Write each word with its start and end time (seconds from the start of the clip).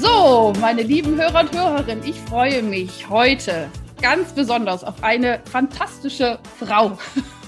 So, 0.00 0.54
meine 0.58 0.80
lieben 0.82 1.20
Hörer 1.20 1.40
und 1.40 1.54
Hörerinnen, 1.54 2.02
ich 2.04 2.18
freue 2.20 2.62
mich 2.62 3.10
heute 3.10 3.68
ganz 4.00 4.32
besonders 4.32 4.82
auf 4.82 4.94
eine 5.02 5.40
fantastische 5.44 6.38
Frau. 6.58 6.96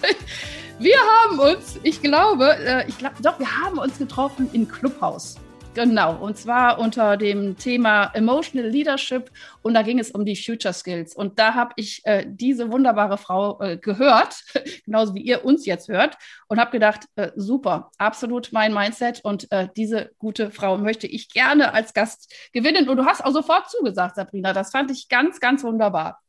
Wir 0.78 0.96
haben 0.98 1.38
uns, 1.38 1.78
ich 1.82 2.02
glaube, 2.02 2.54
äh, 2.58 2.86
ich 2.88 2.98
glaube, 2.98 3.14
doch, 3.22 3.38
wir 3.38 3.46
haben 3.62 3.78
uns 3.78 3.96
getroffen 3.96 4.50
in 4.52 4.68
Clubhaus. 4.68 5.36
Genau, 5.74 6.16
und 6.22 6.36
zwar 6.36 6.78
unter 6.78 7.16
dem 7.16 7.56
Thema 7.56 8.10
Emotional 8.12 8.68
Leadership 8.68 9.30
und 9.62 9.72
da 9.72 9.80
ging 9.80 9.98
es 9.98 10.10
um 10.10 10.26
die 10.26 10.36
Future 10.36 10.74
Skills. 10.74 11.16
Und 11.16 11.38
da 11.38 11.54
habe 11.54 11.72
ich 11.76 12.02
äh, 12.04 12.26
diese 12.28 12.70
wunderbare 12.70 13.16
Frau 13.16 13.58
äh, 13.58 13.78
gehört, 13.78 14.44
genauso 14.84 15.14
wie 15.14 15.22
ihr 15.22 15.46
uns 15.46 15.64
jetzt 15.64 15.88
hört, 15.88 16.18
und 16.48 16.60
habe 16.60 16.72
gedacht, 16.72 17.06
äh, 17.16 17.30
super, 17.36 17.90
absolut 17.96 18.50
mein 18.52 18.74
Mindset 18.74 19.24
und 19.24 19.50
äh, 19.50 19.68
diese 19.74 20.10
gute 20.18 20.50
Frau 20.50 20.76
möchte 20.76 21.06
ich 21.06 21.30
gerne 21.30 21.72
als 21.72 21.94
Gast 21.94 22.30
gewinnen. 22.52 22.86
Und 22.90 22.98
du 22.98 23.06
hast 23.06 23.24
auch 23.24 23.32
sofort 23.32 23.70
zugesagt, 23.70 24.16
Sabrina, 24.16 24.52
das 24.52 24.72
fand 24.72 24.90
ich 24.90 25.08
ganz, 25.08 25.40
ganz 25.40 25.64
wunderbar. 25.64 26.20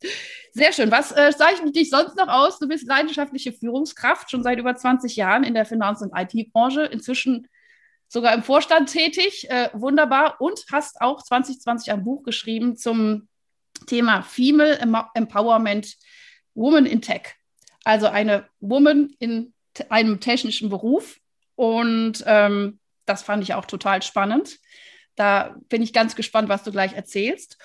Sehr 0.53 0.71
schön. 0.71 0.89
Was 0.89 1.11
äh, 1.11 1.33
zeichnet 1.35 1.75
dich 1.75 1.89
sonst 1.89 2.15
noch 2.15 2.29
aus? 2.29 2.59
Du 2.59 2.67
bist 2.69 2.87
leidenschaftliche 2.87 3.51
Führungskraft, 3.51 4.31
schon 4.31 4.41
seit 4.41 4.57
über 4.57 4.73
20 4.73 5.17
Jahren 5.17 5.43
in 5.43 5.53
der 5.53 5.65
Finanz- 5.65 6.01
und 6.01 6.13
IT-Branche. 6.15 6.83
Inzwischen 6.85 7.49
sogar 8.13 8.35
im 8.35 8.43
Vorstand 8.43 8.91
tätig, 8.91 9.49
äh, 9.49 9.69
wunderbar, 9.73 10.39
und 10.39 10.65
hast 10.71 11.01
auch 11.01 11.23
2020 11.23 11.91
ein 11.91 12.03
Buch 12.03 12.21
geschrieben 12.21 12.77
zum 12.77 13.27
Thema 13.87 14.21
Female 14.21 14.79
Empowerment 15.15 15.95
Woman 16.53 16.85
in 16.85 17.01
Tech. 17.01 17.33
Also 17.83 18.05
eine 18.05 18.47
Woman 18.59 19.15
in 19.17 19.51
einem 19.89 20.19
technischen 20.19 20.69
Beruf. 20.69 21.17
Und 21.55 22.23
ähm, 22.27 22.79
das 23.07 23.23
fand 23.23 23.41
ich 23.41 23.55
auch 23.55 23.65
total 23.65 24.03
spannend. 24.03 24.59
Da 25.15 25.55
bin 25.67 25.81
ich 25.81 25.91
ganz 25.91 26.15
gespannt, 26.15 26.49
was 26.49 26.63
du 26.63 26.71
gleich 26.71 26.93
erzählst. 26.93 27.57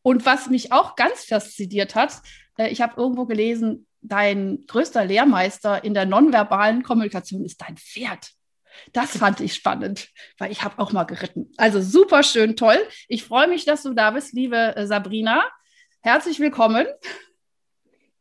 Und 0.00 0.24
was 0.24 0.48
mich 0.48 0.72
auch 0.72 0.96
ganz 0.96 1.24
fasziniert 1.24 1.94
hat, 1.94 2.22
äh, 2.56 2.68
ich 2.68 2.80
habe 2.80 2.98
irgendwo 2.98 3.26
gelesen, 3.26 3.86
dein 4.00 4.64
größter 4.66 5.04
Lehrmeister 5.04 5.84
in 5.84 5.92
der 5.92 6.06
nonverbalen 6.06 6.82
Kommunikation 6.82 7.44
ist 7.44 7.60
dein 7.60 7.76
Pferd. 7.76 8.32
Das 8.92 9.16
fand 9.16 9.40
ich 9.40 9.54
spannend, 9.54 10.08
weil 10.38 10.50
ich 10.50 10.62
habe 10.62 10.78
auch 10.78 10.92
mal 10.92 11.04
geritten. 11.04 11.52
Also 11.56 11.80
super 11.80 12.22
schön, 12.22 12.56
toll. 12.56 12.78
Ich 13.08 13.24
freue 13.24 13.48
mich, 13.48 13.64
dass 13.64 13.82
du 13.82 13.94
da 13.94 14.10
bist, 14.10 14.32
liebe 14.32 14.76
äh, 14.76 14.86
Sabrina. 14.86 15.44
Herzlich 16.00 16.40
willkommen. 16.40 16.86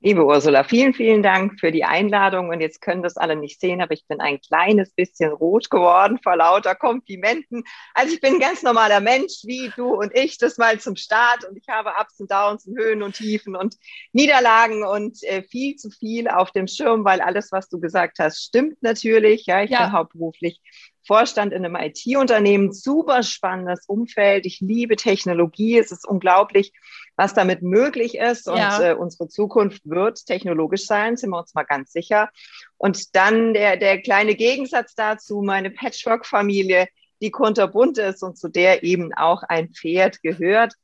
Liebe 0.01 0.25
Ursula, 0.25 0.63
vielen, 0.63 0.93
vielen 0.93 1.21
Dank 1.21 1.59
für 1.59 1.73
die 1.73 1.83
Einladung. 1.83 2.47
Und 2.47 2.61
jetzt 2.61 2.79
können 2.79 3.03
das 3.03 3.17
alle 3.17 3.35
nicht 3.35 3.59
sehen, 3.59 3.81
aber 3.81 3.91
ich 3.91 4.07
bin 4.07 4.21
ein 4.21 4.39
kleines 4.39 4.91
bisschen 4.91 5.33
rot 5.33 5.69
geworden 5.69 6.19
vor 6.23 6.37
lauter 6.37 6.73
Komplimenten. 6.73 7.65
Also 7.93 8.13
ich 8.13 8.21
bin 8.21 8.35
ein 8.35 8.39
ganz 8.39 8.63
normaler 8.63 9.01
Mensch, 9.01 9.41
wie 9.43 9.69
du 9.75 9.93
und 9.93 10.15
ich, 10.15 10.37
das 10.37 10.57
mal 10.57 10.79
zum 10.79 10.95
Start. 10.95 11.43
Und 11.43 11.57
ich 11.57 11.67
habe 11.67 11.89
Ups 11.99 12.17
und 12.21 12.31
Downs 12.31 12.65
und 12.65 12.79
Höhen 12.79 13.03
und 13.03 13.15
Tiefen 13.15 13.57
und 13.57 13.75
Niederlagen 14.13 14.85
und 14.85 15.21
äh, 15.23 15.43
viel 15.43 15.75
zu 15.75 15.89
viel 15.89 16.29
auf 16.29 16.51
dem 16.51 16.67
Schirm, 16.67 17.03
weil 17.03 17.19
alles, 17.19 17.51
was 17.51 17.67
du 17.67 17.81
gesagt 17.81 18.19
hast, 18.19 18.41
stimmt 18.41 18.81
natürlich. 18.81 19.47
Ja, 19.47 19.63
ich 19.63 19.71
ja. 19.71 19.83
bin 19.83 19.91
hauptberuflich 19.91 20.61
Vorstand 21.09 21.53
in 21.53 21.65
einem 21.65 21.75
IT-Unternehmen. 21.75 22.71
Super 22.71 23.23
spannendes 23.23 23.85
Umfeld. 23.87 24.45
Ich 24.45 24.59
liebe 24.59 24.95
Technologie. 24.95 25.77
Es 25.79 25.91
ist 25.91 26.07
unglaublich, 26.07 26.71
was 27.19 27.33
damit 27.33 27.61
möglich 27.61 28.15
ist. 28.17 28.47
Und 28.47 28.59
ja. 28.59 28.81
äh, 28.81 28.93
unsere 28.93 29.27
Zukunft 29.27 29.81
wird 29.83 30.25
technologisch 30.25 30.85
sein, 30.85 31.17
sind 31.17 31.31
wir 31.31 31.39
uns 31.39 31.53
mal 31.53 31.63
ganz 31.63 31.91
sicher. 31.91 32.29
Und 32.77 33.13
dann 33.13 33.53
der, 33.53 33.75
der 33.75 34.01
kleine 34.01 34.35
Gegensatz 34.35 34.95
dazu, 34.95 35.41
meine 35.41 35.69
Patchwork-Familie, 35.69 36.87
die 37.21 37.29
kunterbunt 37.29 37.97
ist 37.97 38.23
und 38.23 38.37
zu 38.37 38.47
der 38.47 38.83
eben 38.83 39.13
auch 39.13 39.43
ein 39.43 39.67
Pferd 39.67 40.21
gehört 40.21 40.75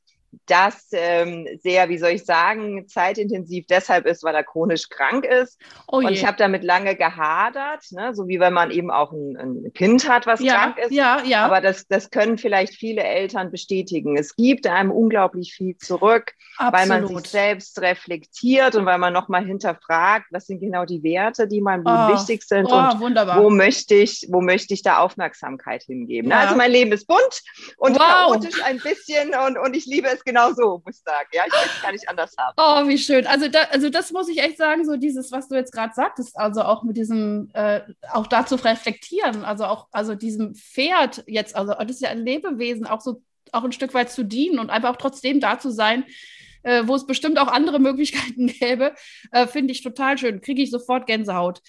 das 0.46 0.88
ähm, 0.92 1.46
sehr, 1.62 1.88
wie 1.88 1.98
soll 1.98 2.10
ich 2.10 2.24
sagen, 2.24 2.86
zeitintensiv 2.88 3.66
deshalb 3.68 4.06
ist, 4.06 4.22
weil 4.22 4.34
er 4.34 4.44
chronisch 4.44 4.88
krank 4.88 5.24
ist. 5.24 5.60
Oh 5.88 5.98
und 5.98 6.10
ich 6.10 6.26
habe 6.26 6.36
damit 6.36 6.64
lange 6.64 6.96
gehadert, 6.96 7.84
ne? 7.90 8.14
so 8.14 8.28
wie 8.28 8.40
wenn 8.40 8.52
man 8.52 8.70
eben 8.70 8.90
auch 8.90 9.12
ein, 9.12 9.36
ein 9.36 9.72
Kind 9.72 10.08
hat, 10.08 10.26
was 10.26 10.40
ja, 10.40 10.54
krank 10.54 10.78
ist. 10.78 10.92
Ja, 10.92 11.22
ja. 11.24 11.44
Aber 11.44 11.60
das, 11.60 11.86
das 11.86 12.10
können 12.10 12.38
vielleicht 12.38 12.74
viele 12.74 13.02
Eltern 13.02 13.50
bestätigen. 13.50 14.16
Es 14.16 14.36
gibt 14.36 14.66
einem 14.66 14.90
unglaublich 14.90 15.54
viel 15.54 15.76
zurück, 15.76 16.32
Absolut. 16.58 16.72
weil 16.72 16.86
man 16.88 17.16
sich 17.16 17.30
selbst 17.30 17.80
reflektiert 17.80 18.74
und 18.74 18.86
weil 18.86 18.98
man 18.98 19.12
nochmal 19.12 19.44
hinterfragt, 19.44 20.26
was 20.30 20.46
sind 20.46 20.60
genau 20.60 20.84
die 20.84 21.02
Werte, 21.02 21.48
die 21.48 21.60
meinem 21.60 21.84
Leben 21.84 22.06
oh, 22.08 22.12
wichtig 22.14 22.42
sind 22.42 22.66
oh, 22.66 22.74
und 22.74 23.00
wunderbar. 23.00 23.42
wo 23.42 23.50
möchte 23.50 23.94
ich, 23.94 24.26
wo 24.30 24.40
möchte 24.40 24.74
ich 24.74 24.82
da 24.82 24.98
Aufmerksamkeit 24.98 25.82
hingeben. 25.84 26.30
Ja. 26.30 26.40
Also 26.40 26.56
mein 26.56 26.70
Leben 26.70 26.92
ist 26.92 27.06
bunt 27.06 27.42
und 27.78 27.98
wow. 27.98 28.02
chaotisch 28.02 28.62
ein 28.64 28.78
bisschen 28.78 29.34
und, 29.46 29.58
und 29.58 29.74
ich 29.74 29.86
liebe 29.86 30.08
es 30.08 30.24
genau 30.26 30.52
so, 30.52 30.82
muss 30.84 30.98
ich 30.98 31.02
sagen. 31.02 31.28
Ja, 31.32 31.44
ich 31.46 31.52
kann 31.52 31.68
es 31.74 31.82
gar 31.82 31.92
nicht 31.92 32.08
anders 32.08 32.34
haben. 32.36 32.54
Oh, 32.58 32.88
wie 32.88 32.98
schön. 32.98 33.26
Also, 33.26 33.48
da, 33.48 33.60
also 33.70 33.88
das 33.88 34.12
muss 34.12 34.28
ich 34.28 34.42
echt 34.42 34.58
sagen, 34.58 34.84
so 34.84 34.96
dieses, 34.96 35.32
was 35.32 35.48
du 35.48 35.54
jetzt 35.54 35.72
gerade 35.72 35.94
sagtest, 35.94 36.36
also 36.36 36.62
auch 36.62 36.82
mit 36.82 36.96
diesem, 36.96 37.48
äh, 37.54 37.80
auch 38.12 38.26
dazu 38.26 38.56
reflektieren, 38.56 39.44
also 39.44 39.64
auch, 39.64 39.88
also 39.92 40.14
diesem 40.14 40.54
Pferd 40.54 41.24
jetzt, 41.26 41.56
also 41.56 41.72
das 41.72 41.92
ist 41.92 42.02
ja 42.02 42.10
ein 42.10 42.24
Lebewesen, 42.24 42.86
auch 42.86 43.00
so, 43.00 43.22
auch 43.52 43.64
ein 43.64 43.72
Stück 43.72 43.94
weit 43.94 44.10
zu 44.10 44.24
dienen 44.24 44.58
und 44.58 44.68
einfach 44.68 44.90
auch 44.90 44.96
trotzdem 44.96 45.40
da 45.40 45.58
zu 45.58 45.70
sein, 45.70 46.04
äh, 46.62 46.82
wo 46.86 46.94
es 46.94 47.06
bestimmt 47.06 47.38
auch 47.38 47.48
andere 47.48 47.78
Möglichkeiten 47.80 48.48
gäbe, 48.48 48.94
äh, 49.30 49.46
finde 49.46 49.72
ich 49.72 49.82
total 49.82 50.18
schön. 50.18 50.40
Kriege 50.42 50.62
ich 50.62 50.70
sofort 50.70 51.06
Gänsehaut. 51.06 51.62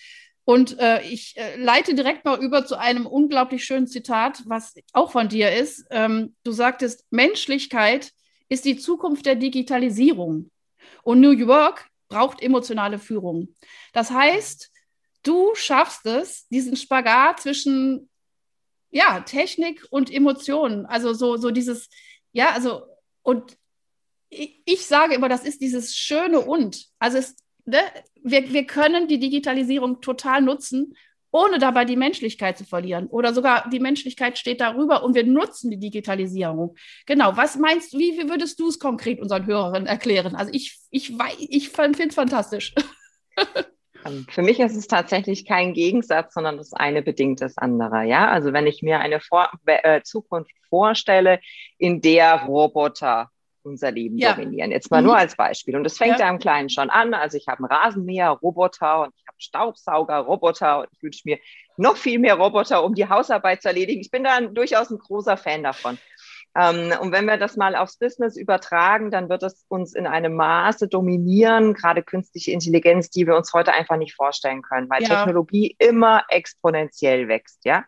Und 0.50 0.79
äh, 0.79 1.01
ich 1.01 1.35
äh, 1.35 1.57
leite 1.57 1.94
direkt 1.94 2.23
mal 2.23 2.40
über 2.40 2.66
zu 2.66 2.79
einem 2.79 3.06
unglaublich 3.06 3.66
schönen 3.66 3.85
Zitat, 3.85 4.44
was 4.46 4.75
auch 4.94 5.12
von 5.12 5.28
dir 5.28 5.53
ist. 5.53 5.85
Ähm, 5.90 6.35
du 6.46 6.53
sagtest, 6.53 7.06
Menschlichkeit 7.09 8.13
ist 8.50 8.66
die 8.66 8.78
Zukunft 8.78 9.25
der 9.25 9.35
Digitalisierung. 9.35 10.52
Und 11.03 11.19
New 11.19 11.31
York 11.31 11.90
braucht 12.08 12.41
emotionale 12.41 13.00
Führung. 13.00 13.56
Das 13.94 14.12
heißt, 14.12 14.72
du 15.24 15.53
schaffst 15.56 16.06
es, 16.06 16.47
diesen 16.47 16.75
Spagat 16.75 17.41
zwischen 17.41 18.09
ja, 18.90 19.19
Technik 19.22 19.85
und 19.90 20.12
Emotionen. 20.12 20.85
Also 20.85 21.13
so, 21.13 21.38
so 21.38 21.52
dieses, 21.52 21.90
ja, 22.31 22.52
also, 22.52 22.84
und 23.22 23.58
ich, 24.30 24.85
sage 24.85 25.16
immer, 25.16 25.29
das 25.29 25.44
ist 25.44 25.62
dieses 25.62 25.96
schöne 25.96 26.41
und. 26.41 26.88
Also 27.00 27.18
es, 27.18 27.35
ne, 27.66 27.79
wir, 28.22 28.52
wir 28.52 28.66
können 28.66 29.08
die 29.08 29.19
Digitalisierung 29.19 30.02
total 30.02 30.41
nutzen, 30.41 30.96
ohne 31.38 31.59
dabei 31.59 31.86
die 31.86 31.96
Menschlichkeit 31.96 32.58
zu 32.58 32.66
verlieren. 32.66 33.08
Oder 33.08 33.34
sogar 33.34 33.70
die 33.70 33.80
Menschlichkeit 33.80 34.38
steht 34.38 34.59
darüber 34.59 35.03
und 35.03 35.14
wir 35.16 35.24
nutzen 35.24 35.70
die 35.70 35.80
Digitalisierung. 35.80 36.75
Genau, 37.06 37.38
was 37.38 37.58
meinst 37.58 37.94
du, 37.94 38.00
wie, 38.00 38.18
wie 38.18 38.30
würdest 38.30 38.59
du 38.59 38.70
es 38.70 38.80
konkret 38.80 39.20
unseren 39.20 39.46
Hörerinnen 39.46 39.88
erklären? 39.88 40.36
Also 40.36 40.52
ich, 40.53 40.80
ich, 40.90 41.14
ich 41.38 41.70
finde 41.70 42.08
es 42.08 42.16
fantastisch. 42.16 42.74
Ähm, 44.03 44.26
für 44.31 44.42
mich 44.42 44.59
ist 44.59 44.76
es 44.76 44.88
tatsächlich 44.88 45.46
kein 45.46 45.74
Gegensatz, 45.74 46.34
sondern 46.34 46.58
das 46.58 46.74
eine 46.74 47.03
bedingt 47.03 47.41
das 47.41 47.58
andere. 47.58 48.03
Ja, 48.03 48.29
also 48.29 48.52
wenn 48.52 48.66
ich 48.66 48.82
mir 48.82 49.00
eine 49.00 49.20
Vor 49.20 49.50
äh, 49.66 50.02
Zukunft 50.02 50.52
vorstelle, 50.70 51.40
in 51.78 52.02
der 52.02 52.46
Roboter 52.46 53.29
unser 53.67 53.91
Leben 53.91 54.17
ja. 54.17 54.34
dominieren. 54.34 54.72
Jetzt 54.72 54.90
mal 54.90 55.02
mhm. 55.02 55.08
nur 55.08 55.17
als 55.17 55.35
Beispiel. 55.35 55.76
Und 55.76 55.84
das 55.84 55.97
fängt 55.97 56.20
ja. 56.20 56.26
ja 56.26 56.32
im 56.32 56.40
Kleinen 56.40 56.70
schon 56.70 56.90
an. 56.90 57.14
Also 57.14 57.38
ich 57.38 57.47
habe 57.47 57.59
einen 57.59 57.72
Rasenmäher, 57.72 58.29
Roboter 58.29 59.03
und 59.03 59.14
ich 59.16 59.27
Staubsauger, 59.37 60.17
Roboter 60.17 60.79
und 60.79 60.87
ich 60.91 61.03
wünsche 61.03 61.22
mir 61.25 61.39
noch 61.78 61.97
viel 61.97 62.19
mehr 62.19 62.35
Roboter, 62.35 62.84
um 62.84 62.95
die 62.95 63.07
Hausarbeit 63.07 63.61
zu 63.61 63.67
erledigen. 63.67 64.01
Ich 64.01 64.11
bin 64.11 64.23
da 64.23 64.39
durchaus 64.41 64.89
ein 64.89 64.97
großer 64.97 65.37
Fan 65.37 65.63
davon. 65.63 65.97
Ähm, 66.55 66.91
und 67.01 67.11
wenn 67.11 67.25
wir 67.25 67.37
das 67.37 67.55
mal 67.55 67.75
aufs 67.75 67.97
Business 67.97 68.35
übertragen, 68.35 69.11
dann 69.11 69.29
wird 69.29 69.43
es 69.43 69.66
uns 69.67 69.93
in 69.93 70.07
einem 70.07 70.35
Maße 70.35 70.87
dominieren, 70.87 71.73
gerade 71.75 72.01
künstliche 72.01 72.51
Intelligenz, 72.51 73.09
die 73.09 73.28
wir 73.28 73.35
uns 73.35 73.53
heute 73.53 73.73
einfach 73.73 73.97
nicht 73.97 74.16
vorstellen 74.16 74.63
können, 74.63 74.89
weil 74.89 75.03
ja. 75.03 75.09
Technologie 75.09 75.75
immer 75.78 76.23
exponentiell 76.29 77.28
wächst. 77.28 77.63
Ja, 77.63 77.85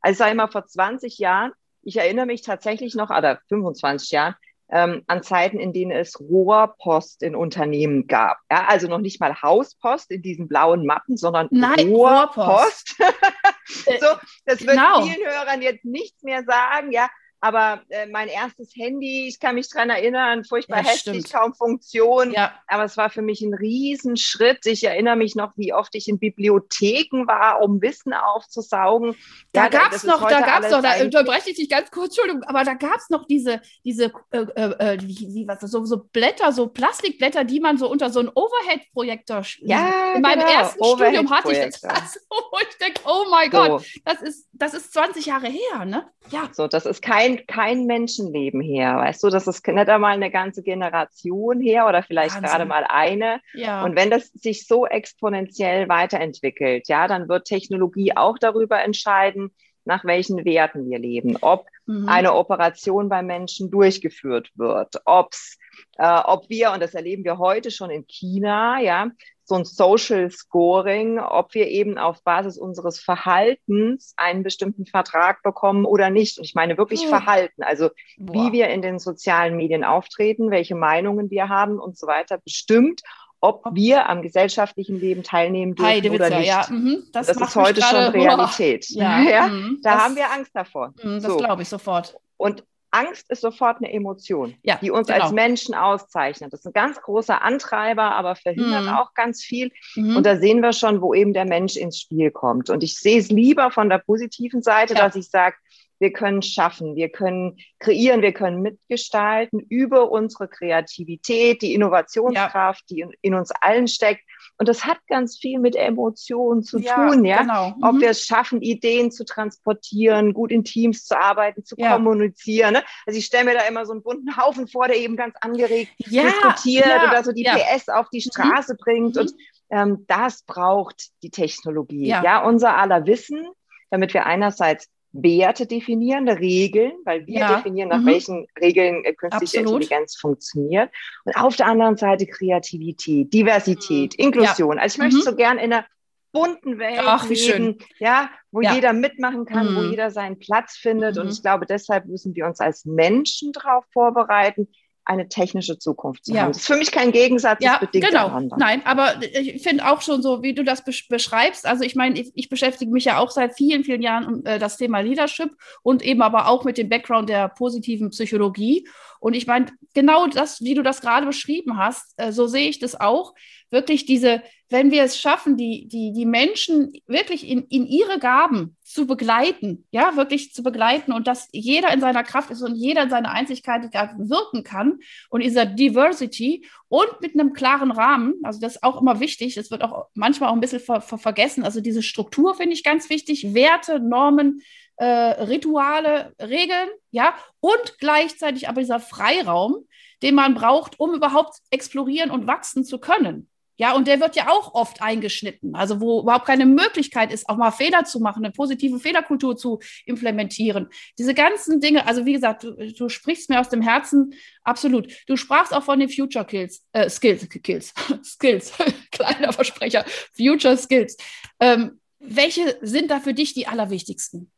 also 0.00 0.12
ich 0.12 0.18
sage 0.18 0.32
immer 0.32 0.48
vor 0.48 0.66
20 0.66 1.18
Jahren, 1.18 1.52
ich 1.82 1.96
erinnere 1.96 2.26
mich 2.26 2.42
tatsächlich 2.42 2.94
noch, 2.94 3.10
oder 3.10 3.40
25 3.48 4.12
Jahren, 4.12 4.36
ähm, 4.72 5.02
an 5.06 5.22
Zeiten, 5.22 5.60
in 5.60 5.74
denen 5.74 5.90
es 5.90 6.18
Rohrpost 6.18 7.22
in 7.22 7.36
Unternehmen 7.36 8.06
gab. 8.06 8.38
Ja, 8.50 8.64
also 8.68 8.88
noch 8.88 8.98
nicht 8.98 9.20
mal 9.20 9.40
Hauspost 9.42 10.10
in 10.10 10.22
diesen 10.22 10.48
blauen 10.48 10.86
Mappen, 10.86 11.18
sondern 11.18 11.48
Nein, 11.50 11.90
Rohrpost. 11.90 12.96
Rohrpost. 12.98 14.00
so, 14.00 14.06
das 14.46 14.58
genau. 14.58 15.04
wird 15.04 15.14
vielen 15.14 15.26
Hörern 15.28 15.60
jetzt 15.60 15.84
nichts 15.84 16.22
mehr 16.22 16.42
sagen. 16.44 16.90
Ja, 16.90 17.10
aber 17.42 17.82
äh, 17.88 18.06
mein 18.06 18.28
erstes 18.28 18.72
Handy, 18.76 19.26
ich 19.26 19.40
kann 19.40 19.56
mich 19.56 19.68
daran 19.68 19.90
erinnern, 19.90 20.44
furchtbar 20.44 20.78
ja, 20.78 20.84
hässlich, 20.88 21.26
stimmt. 21.26 21.32
kaum 21.32 21.54
Funktion. 21.54 22.30
Ja. 22.30 22.54
Aber 22.68 22.84
es 22.84 22.96
war 22.96 23.10
für 23.10 23.20
mich 23.20 23.42
ein 23.42 23.52
Riesenschritt. 23.52 24.64
Ich 24.64 24.84
erinnere 24.84 25.16
mich 25.16 25.34
noch, 25.34 25.50
wie 25.56 25.74
oft 25.74 25.92
ich 25.96 26.06
in 26.06 26.20
Bibliotheken 26.20 27.26
war, 27.26 27.60
um 27.60 27.82
Wissen 27.82 28.12
aufzusaugen. 28.12 29.16
Da 29.50 29.64
ja, 29.64 29.68
gab 29.70 29.92
es 29.92 30.04
noch, 30.04 30.20
da 30.28 30.40
gab 30.40 30.62
es 30.62 30.70
noch, 30.70 30.82
da 30.82 31.02
unterbreche 31.02 31.50
ich 31.50 31.56
dich 31.56 31.68
ganz 31.68 31.90
kurz, 31.90 32.16
Entschuldigung, 32.16 32.44
aber 32.44 32.62
da 32.62 32.74
gab 32.74 32.96
es 32.96 33.10
noch 33.10 33.26
diese, 33.26 33.60
diese 33.84 34.12
äh, 34.30 34.38
äh, 34.38 34.94
äh, 34.94 34.98
wie, 35.02 35.34
wie, 35.34 35.48
was, 35.48 35.62
so, 35.62 35.84
so 35.84 35.96
Blätter, 36.12 36.52
so 36.52 36.68
Plastikblätter, 36.68 37.42
die 37.42 37.58
man 37.58 37.76
so 37.76 37.90
unter 37.90 38.10
so 38.10 38.20
einen 38.20 38.28
Overhead-Projektor 38.28 39.42
Ja, 39.62 40.14
In 40.14 40.22
meinem 40.22 40.46
genau. 40.46 40.52
ersten 40.52 40.84
Studium 40.84 41.28
hatte 41.28 41.50
ich 41.50 41.58
das, 41.58 41.82
also, 41.82 42.20
ich 42.70 42.78
denke, 42.78 43.00
oh 43.04 43.24
mein 43.28 43.50
so. 43.50 43.58
Gott, 43.58 43.86
das 44.04 44.22
ist, 44.22 44.48
das 44.52 44.74
ist 44.74 44.92
20 44.92 45.26
Jahre 45.26 45.48
her, 45.48 45.84
ne? 45.84 46.08
Ja. 46.30 46.48
So, 46.52 46.68
das 46.68 46.86
ist 46.86 47.02
kein, 47.02 47.31
kein 47.36 47.86
Menschenleben 47.86 48.60
her, 48.60 48.96
weißt 48.96 49.22
du, 49.22 49.28
das 49.28 49.46
ist 49.46 49.66
nicht 49.66 49.88
einmal 49.88 50.12
eine 50.12 50.30
ganze 50.30 50.62
Generation 50.62 51.60
her 51.60 51.86
oder 51.86 52.02
vielleicht 52.02 52.34
Wahnsinn. 52.34 52.50
gerade 52.50 52.64
mal 52.64 52.84
eine. 52.88 53.40
Ja. 53.54 53.84
Und 53.84 53.96
wenn 53.96 54.10
das 54.10 54.28
sich 54.28 54.66
so 54.66 54.86
exponentiell 54.86 55.88
weiterentwickelt, 55.88 56.88
ja, 56.88 57.08
dann 57.08 57.28
wird 57.28 57.46
Technologie 57.46 58.16
auch 58.16 58.38
darüber 58.38 58.82
entscheiden, 58.82 59.52
nach 59.84 60.04
welchen 60.04 60.44
Werten 60.44 60.88
wir 60.88 60.98
leben, 60.98 61.36
ob 61.40 61.66
mhm. 61.86 62.08
eine 62.08 62.34
Operation 62.34 63.08
bei 63.08 63.22
Menschen 63.22 63.70
durchgeführt 63.70 64.50
wird, 64.54 65.00
ob's, 65.04 65.58
äh, 65.98 66.20
ob 66.24 66.48
wir, 66.48 66.72
und 66.72 66.80
das 66.80 66.94
erleben 66.94 67.24
wir 67.24 67.38
heute 67.38 67.70
schon 67.70 67.90
in 67.90 68.06
China, 68.06 68.80
ja, 68.80 69.10
so 69.44 69.56
ein 69.56 69.64
Social 69.64 70.30
Scoring, 70.30 71.18
ob 71.18 71.54
wir 71.54 71.68
eben 71.68 71.98
auf 71.98 72.22
Basis 72.22 72.58
unseres 72.58 73.00
Verhaltens 73.00 74.14
einen 74.16 74.42
bestimmten 74.42 74.86
Vertrag 74.86 75.42
bekommen 75.42 75.84
oder 75.84 76.10
nicht. 76.10 76.38
Und 76.38 76.44
ich 76.44 76.54
meine 76.54 76.78
wirklich 76.78 77.02
oh. 77.06 77.08
Verhalten, 77.08 77.62
also 77.62 77.90
Boah. 78.18 78.34
wie 78.34 78.52
wir 78.52 78.68
in 78.68 78.82
den 78.82 78.98
sozialen 78.98 79.56
Medien 79.56 79.84
auftreten, 79.84 80.50
welche 80.50 80.74
Meinungen 80.74 81.30
wir 81.30 81.48
haben 81.48 81.78
und 81.78 81.98
so 81.98 82.06
weiter, 82.06 82.38
bestimmt, 82.38 83.02
ob 83.40 83.64
wir 83.72 84.08
am 84.08 84.22
gesellschaftlichen 84.22 85.00
Leben 85.00 85.24
teilnehmen 85.24 85.74
dürfen 85.74 85.90
Heidewitzer, 85.90 86.26
oder 86.26 86.38
nicht. 86.38 86.48
Ja, 86.48 86.66
mhm, 86.70 87.02
das, 87.12 87.26
das 87.26 87.36
ist 87.36 87.56
heute 87.56 87.82
schon 87.82 88.04
Realität. 88.04 88.86
Ja, 88.90 89.20
ja 89.28 89.46
mhm, 89.48 89.80
da 89.82 89.94
das, 89.94 90.04
haben 90.04 90.16
wir 90.16 90.30
Angst 90.30 90.52
davor. 90.54 90.94
Mhm, 91.02 91.20
das 91.20 91.24
so. 91.24 91.36
glaube 91.38 91.62
ich 91.62 91.68
sofort. 91.68 92.16
Und 92.36 92.64
Angst 92.92 93.30
ist 93.30 93.40
sofort 93.40 93.78
eine 93.78 93.92
Emotion, 93.92 94.54
ja, 94.62 94.78
die 94.80 94.90
uns 94.90 95.08
genau. 95.08 95.24
als 95.24 95.32
Menschen 95.32 95.74
auszeichnet. 95.74 96.52
Das 96.52 96.60
ist 96.60 96.66
ein 96.66 96.72
ganz 96.74 97.00
großer 97.00 97.42
Antreiber, 97.42 98.12
aber 98.14 98.36
verhindert 98.36 98.84
mhm. 98.84 98.90
auch 98.90 99.14
ganz 99.14 99.42
viel. 99.42 99.72
Mhm. 99.96 100.16
Und 100.16 100.26
da 100.26 100.36
sehen 100.36 100.60
wir 100.60 100.74
schon, 100.74 101.00
wo 101.00 101.14
eben 101.14 101.32
der 101.32 101.46
Mensch 101.46 101.76
ins 101.76 101.98
Spiel 101.98 102.30
kommt. 102.30 102.68
Und 102.68 102.84
ich 102.84 102.98
sehe 102.98 103.18
es 103.18 103.30
lieber 103.30 103.70
von 103.70 103.88
der 103.88 103.98
positiven 103.98 104.62
Seite, 104.62 104.94
ja. 104.94 105.00
dass 105.00 105.16
ich 105.16 105.28
sage, 105.28 105.56
wir 106.02 106.12
können 106.12 106.42
schaffen, 106.42 106.96
wir 106.96 107.08
können 107.08 107.58
kreieren, 107.78 108.22
wir 108.22 108.32
können 108.32 108.60
mitgestalten 108.60 109.60
über 109.60 110.10
unsere 110.10 110.48
Kreativität, 110.48 111.62
die 111.62 111.74
Innovationskraft, 111.74 112.84
ja. 112.88 112.96
die 112.96 113.00
in, 113.02 113.12
in, 113.22 113.34
uns 113.34 113.52
allen 113.52 113.86
steckt. 113.86 114.22
Und 114.58 114.68
das 114.68 114.84
hat 114.84 114.98
ganz 115.06 115.38
viel 115.38 115.60
mit 115.60 115.76
Emotionen 115.76 116.64
zu 116.64 116.80
ja, 116.80 116.96
tun, 116.96 117.24
ja. 117.24 117.42
Genau. 117.42 117.70
Mhm. 117.70 117.82
Ob 117.84 118.00
wir 118.00 118.10
es 118.10 118.26
schaffen, 118.26 118.62
Ideen 118.62 119.12
zu 119.12 119.24
transportieren, 119.24 120.34
gut 120.34 120.50
in 120.50 120.64
Teams 120.64 121.04
zu 121.04 121.16
arbeiten, 121.16 121.64
zu 121.64 121.76
ja. 121.78 121.92
kommunizieren. 121.92 122.74
Ne? 122.74 122.82
Also 123.06 123.20
ich 123.20 123.26
stelle 123.26 123.44
mir 123.44 123.54
da 123.54 123.60
immer 123.60 123.86
so 123.86 123.92
einen 123.92 124.02
bunten 124.02 124.36
Haufen 124.36 124.66
vor, 124.66 124.88
der 124.88 124.96
eben 124.96 125.16
ganz 125.16 125.36
angeregt 125.40 125.92
diskutiert 126.00 126.84
oder 126.84 127.22
so 127.22 127.30
die 127.30 127.44
PS 127.44 127.88
auf 127.88 128.08
die 128.10 128.18
mhm. 128.18 128.30
Straße 128.32 128.72
mhm. 128.72 128.76
bringt. 128.78 129.18
Und 129.18 129.32
ähm, 129.70 130.04
das 130.08 130.42
braucht 130.42 131.10
die 131.22 131.30
Technologie. 131.30 132.08
Ja. 132.08 132.44
unser 132.44 132.76
aller 132.76 133.06
Wissen, 133.06 133.46
damit 133.90 134.14
wir 134.14 134.26
einerseits 134.26 134.88
Werte 135.12 135.66
definieren, 135.66 136.28
Regeln, 136.28 136.92
weil 137.04 137.26
wir 137.26 137.40
ja. 137.40 137.56
definieren, 137.56 137.90
nach 137.90 138.00
mhm. 138.00 138.06
welchen 138.06 138.46
Regeln 138.60 139.04
äh, 139.04 139.12
künstliche 139.12 139.58
Absolut. 139.60 139.82
Intelligenz 139.82 140.16
funktioniert. 140.16 140.90
Und 141.24 141.36
auf 141.36 141.56
der 141.56 141.66
anderen 141.66 141.96
Seite 141.96 142.26
Kreativität, 142.26 143.32
Diversität, 143.32 144.16
mhm. 144.18 144.24
Inklusion. 144.24 144.78
Also 144.78 144.94
ich 144.94 144.98
möchte 144.98 145.18
mhm. 145.18 145.22
so 145.22 145.36
gern 145.36 145.58
in 145.58 145.72
einer 145.72 145.86
bunten 146.32 146.78
Welt 146.78 147.00
Ach, 147.04 147.28
leben, 147.28 147.36
schön. 147.36 147.78
ja, 147.98 148.30
wo 148.50 148.62
ja. 148.62 148.74
jeder 148.74 148.94
mitmachen 148.94 149.44
kann, 149.44 149.76
wo 149.76 149.80
mhm. 149.82 149.90
jeder 149.90 150.10
seinen 150.10 150.38
Platz 150.38 150.76
findet. 150.76 151.18
Und 151.18 151.26
mhm. 151.26 151.32
ich 151.32 151.42
glaube, 151.42 151.66
deshalb 151.66 152.06
müssen 152.06 152.34
wir 152.34 152.46
uns 152.46 152.60
als 152.60 152.86
Menschen 152.86 153.52
darauf 153.52 153.84
vorbereiten, 153.92 154.68
eine 155.04 155.28
technische 155.28 155.78
Zukunft 155.78 156.24
zu 156.24 156.32
ja. 156.32 156.42
haben. 156.42 156.52
Das 156.52 156.58
ist 156.58 156.66
für 156.66 156.76
mich 156.76 156.92
kein 156.92 157.12
Gegensatz, 157.12 157.58
ja, 157.62 157.78
bedingt 157.78 158.06
genau. 158.06 158.28
Einander. 158.28 158.56
Nein, 158.58 158.82
aber 158.84 159.14
ich 159.22 159.62
finde 159.62 159.90
auch 159.90 160.00
schon 160.00 160.22
so, 160.22 160.42
wie 160.42 160.54
du 160.54 160.64
das 160.64 160.84
beschreibst, 160.84 161.66
also 161.66 161.82
ich 161.82 161.94
meine, 161.94 162.20
ich, 162.20 162.30
ich, 162.34 162.48
beschäftige 162.48 162.90
mich 162.90 163.06
ja 163.06 163.18
auch 163.18 163.30
seit 163.30 163.54
vielen, 163.54 163.84
vielen 163.84 164.02
Jahren 164.02 164.26
um 164.26 164.46
äh, 164.46 164.58
das 164.58 164.76
Thema 164.76 165.00
Leadership 165.00 165.50
und 165.82 166.02
eben 166.02 166.22
aber 166.22 166.48
auch 166.48 166.64
mit 166.64 166.78
dem 166.78 166.88
Background 166.88 167.28
der 167.28 167.48
positiven 167.48 168.10
Psychologie. 168.10 168.86
Und 169.22 169.34
ich 169.34 169.46
meine, 169.46 169.66
genau 169.94 170.26
das, 170.26 170.62
wie 170.62 170.74
du 170.74 170.82
das 170.82 171.00
gerade 171.00 171.26
beschrieben 171.26 171.78
hast, 171.78 172.12
äh, 172.16 172.32
so 172.32 172.48
sehe 172.48 172.68
ich 172.68 172.80
das 172.80 173.00
auch. 173.00 173.34
Wirklich 173.70 174.04
diese, 174.04 174.42
wenn 174.68 174.90
wir 174.90 175.04
es 175.04 175.16
schaffen, 175.16 175.56
die, 175.56 175.86
die, 175.86 176.12
die 176.12 176.26
Menschen 176.26 176.92
wirklich 177.06 177.48
in, 177.48 177.62
in 177.68 177.86
ihre 177.86 178.18
Gaben 178.18 178.76
zu 178.82 179.06
begleiten, 179.06 179.86
ja, 179.92 180.16
wirklich 180.16 180.52
zu 180.52 180.64
begleiten 180.64 181.12
und 181.12 181.28
dass 181.28 181.48
jeder 181.52 181.92
in 181.94 182.00
seiner 182.00 182.24
Kraft 182.24 182.50
ist 182.50 182.62
und 182.62 182.74
jeder 182.74 183.04
in 183.04 183.10
seiner 183.10 183.30
Einzigartigkeit 183.30 184.10
wirken 184.18 184.64
kann 184.64 184.98
und 185.30 185.44
dieser 185.44 185.66
Diversity 185.66 186.66
und 186.88 187.08
mit 187.20 187.38
einem 187.38 187.52
klaren 187.52 187.92
Rahmen, 187.92 188.34
also 188.42 188.58
das 188.58 188.74
ist 188.74 188.82
auch 188.82 189.00
immer 189.00 189.20
wichtig, 189.20 189.54
das 189.54 189.70
wird 189.70 189.84
auch 189.84 190.06
manchmal 190.14 190.50
auch 190.50 190.54
ein 190.54 190.60
bisschen 190.60 190.80
ver, 190.80 191.00
ver 191.00 191.18
vergessen, 191.18 191.62
also 191.62 191.80
diese 191.80 192.02
Struktur 192.02 192.56
finde 192.56 192.74
ich 192.74 192.82
ganz 192.82 193.08
wichtig, 193.08 193.54
Werte, 193.54 194.00
Normen, 194.00 194.62
äh, 194.96 195.04
Rituale, 195.04 196.32
Regeln, 196.40 196.88
ja, 197.10 197.34
und 197.60 197.98
gleichzeitig 197.98 198.68
aber 198.68 198.80
dieser 198.80 199.00
Freiraum, 199.00 199.86
den 200.22 200.34
man 200.34 200.54
braucht, 200.54 201.00
um 201.00 201.14
überhaupt 201.14 201.58
explorieren 201.70 202.30
und 202.30 202.46
wachsen 202.46 202.84
zu 202.84 202.98
können. 202.98 203.48
Ja, 203.78 203.94
und 203.94 204.06
der 204.06 204.20
wird 204.20 204.36
ja 204.36 204.48
auch 204.48 204.74
oft 204.74 205.02
eingeschnitten, 205.02 205.74
also 205.74 206.00
wo 206.00 206.20
überhaupt 206.20 206.44
keine 206.44 206.66
Möglichkeit 206.66 207.32
ist, 207.32 207.48
auch 207.48 207.56
mal 207.56 207.72
Fehler 207.72 208.04
zu 208.04 208.20
machen, 208.20 208.44
eine 208.44 208.52
positive 208.52 209.00
Fehlerkultur 209.00 209.56
zu 209.56 209.80
implementieren. 210.04 210.88
Diese 211.18 211.34
ganzen 211.34 211.80
Dinge, 211.80 212.06
also 212.06 212.24
wie 212.24 212.34
gesagt, 212.34 212.62
du, 212.62 212.76
du 212.76 213.08
sprichst 213.08 213.48
mir 213.48 213.58
aus 213.58 213.70
dem 213.70 213.82
Herzen, 213.82 214.34
absolut. 214.62 215.12
Du 215.26 215.36
sprachst 215.36 215.74
auch 215.74 215.82
von 215.82 215.98
den 215.98 216.10
Future 216.10 216.44
Kills, 216.44 216.84
äh, 216.92 217.10
Skills, 217.10 217.48
Kills, 217.48 217.94
Skills, 218.22 218.72
kleiner 219.10 219.52
Versprecher, 219.52 220.04
Future 220.36 220.76
Skills. 220.76 221.16
Ähm, 221.58 221.98
welche 222.20 222.78
sind 222.82 223.10
da 223.10 223.18
für 223.18 223.34
dich 223.34 223.52
die 223.52 223.66
allerwichtigsten? 223.66 224.51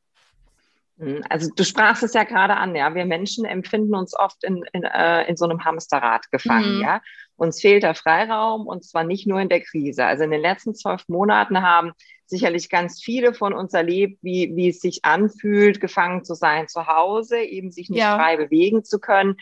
Hm, 0.98 1.24
also 1.28 1.50
du 1.54 1.64
sprachst 1.64 2.02
es 2.02 2.14
ja 2.14 2.24
gerade 2.24 2.56
an, 2.56 2.74
ja. 2.74 2.94
Wir 2.94 3.04
Menschen 3.04 3.44
empfinden 3.44 3.94
uns 3.94 4.16
oft 4.16 4.44
in, 4.44 4.64
in, 4.72 4.84
äh, 4.84 5.24
in 5.28 5.36
so 5.36 5.44
einem 5.44 5.64
Hamsterrad 5.64 6.30
gefangen, 6.30 6.76
mhm. 6.76 6.82
ja. 6.82 7.00
Uns 7.36 7.60
fehlt 7.60 7.82
der 7.82 7.96
Freiraum 7.96 8.66
und 8.66 8.84
zwar 8.84 9.02
nicht 9.02 9.26
nur 9.26 9.40
in 9.40 9.48
der 9.48 9.60
Krise. 9.60 10.04
Also 10.04 10.22
in 10.22 10.30
den 10.30 10.40
letzten 10.40 10.74
zwölf 10.74 11.02
Monaten 11.08 11.62
haben 11.62 11.92
sicherlich 12.26 12.70
ganz 12.70 13.02
viele 13.02 13.34
von 13.34 13.52
uns 13.52 13.74
erlebt, 13.74 14.18
wie, 14.22 14.52
wie 14.54 14.68
es 14.68 14.80
sich 14.80 15.04
anfühlt, 15.04 15.80
gefangen 15.80 16.24
zu 16.24 16.34
sein 16.34 16.68
zu 16.68 16.86
Hause, 16.86 17.40
eben 17.40 17.72
sich 17.72 17.90
nicht 17.90 18.00
ja. 18.00 18.16
frei 18.16 18.36
bewegen 18.36 18.84
zu 18.84 19.00
können, 19.00 19.36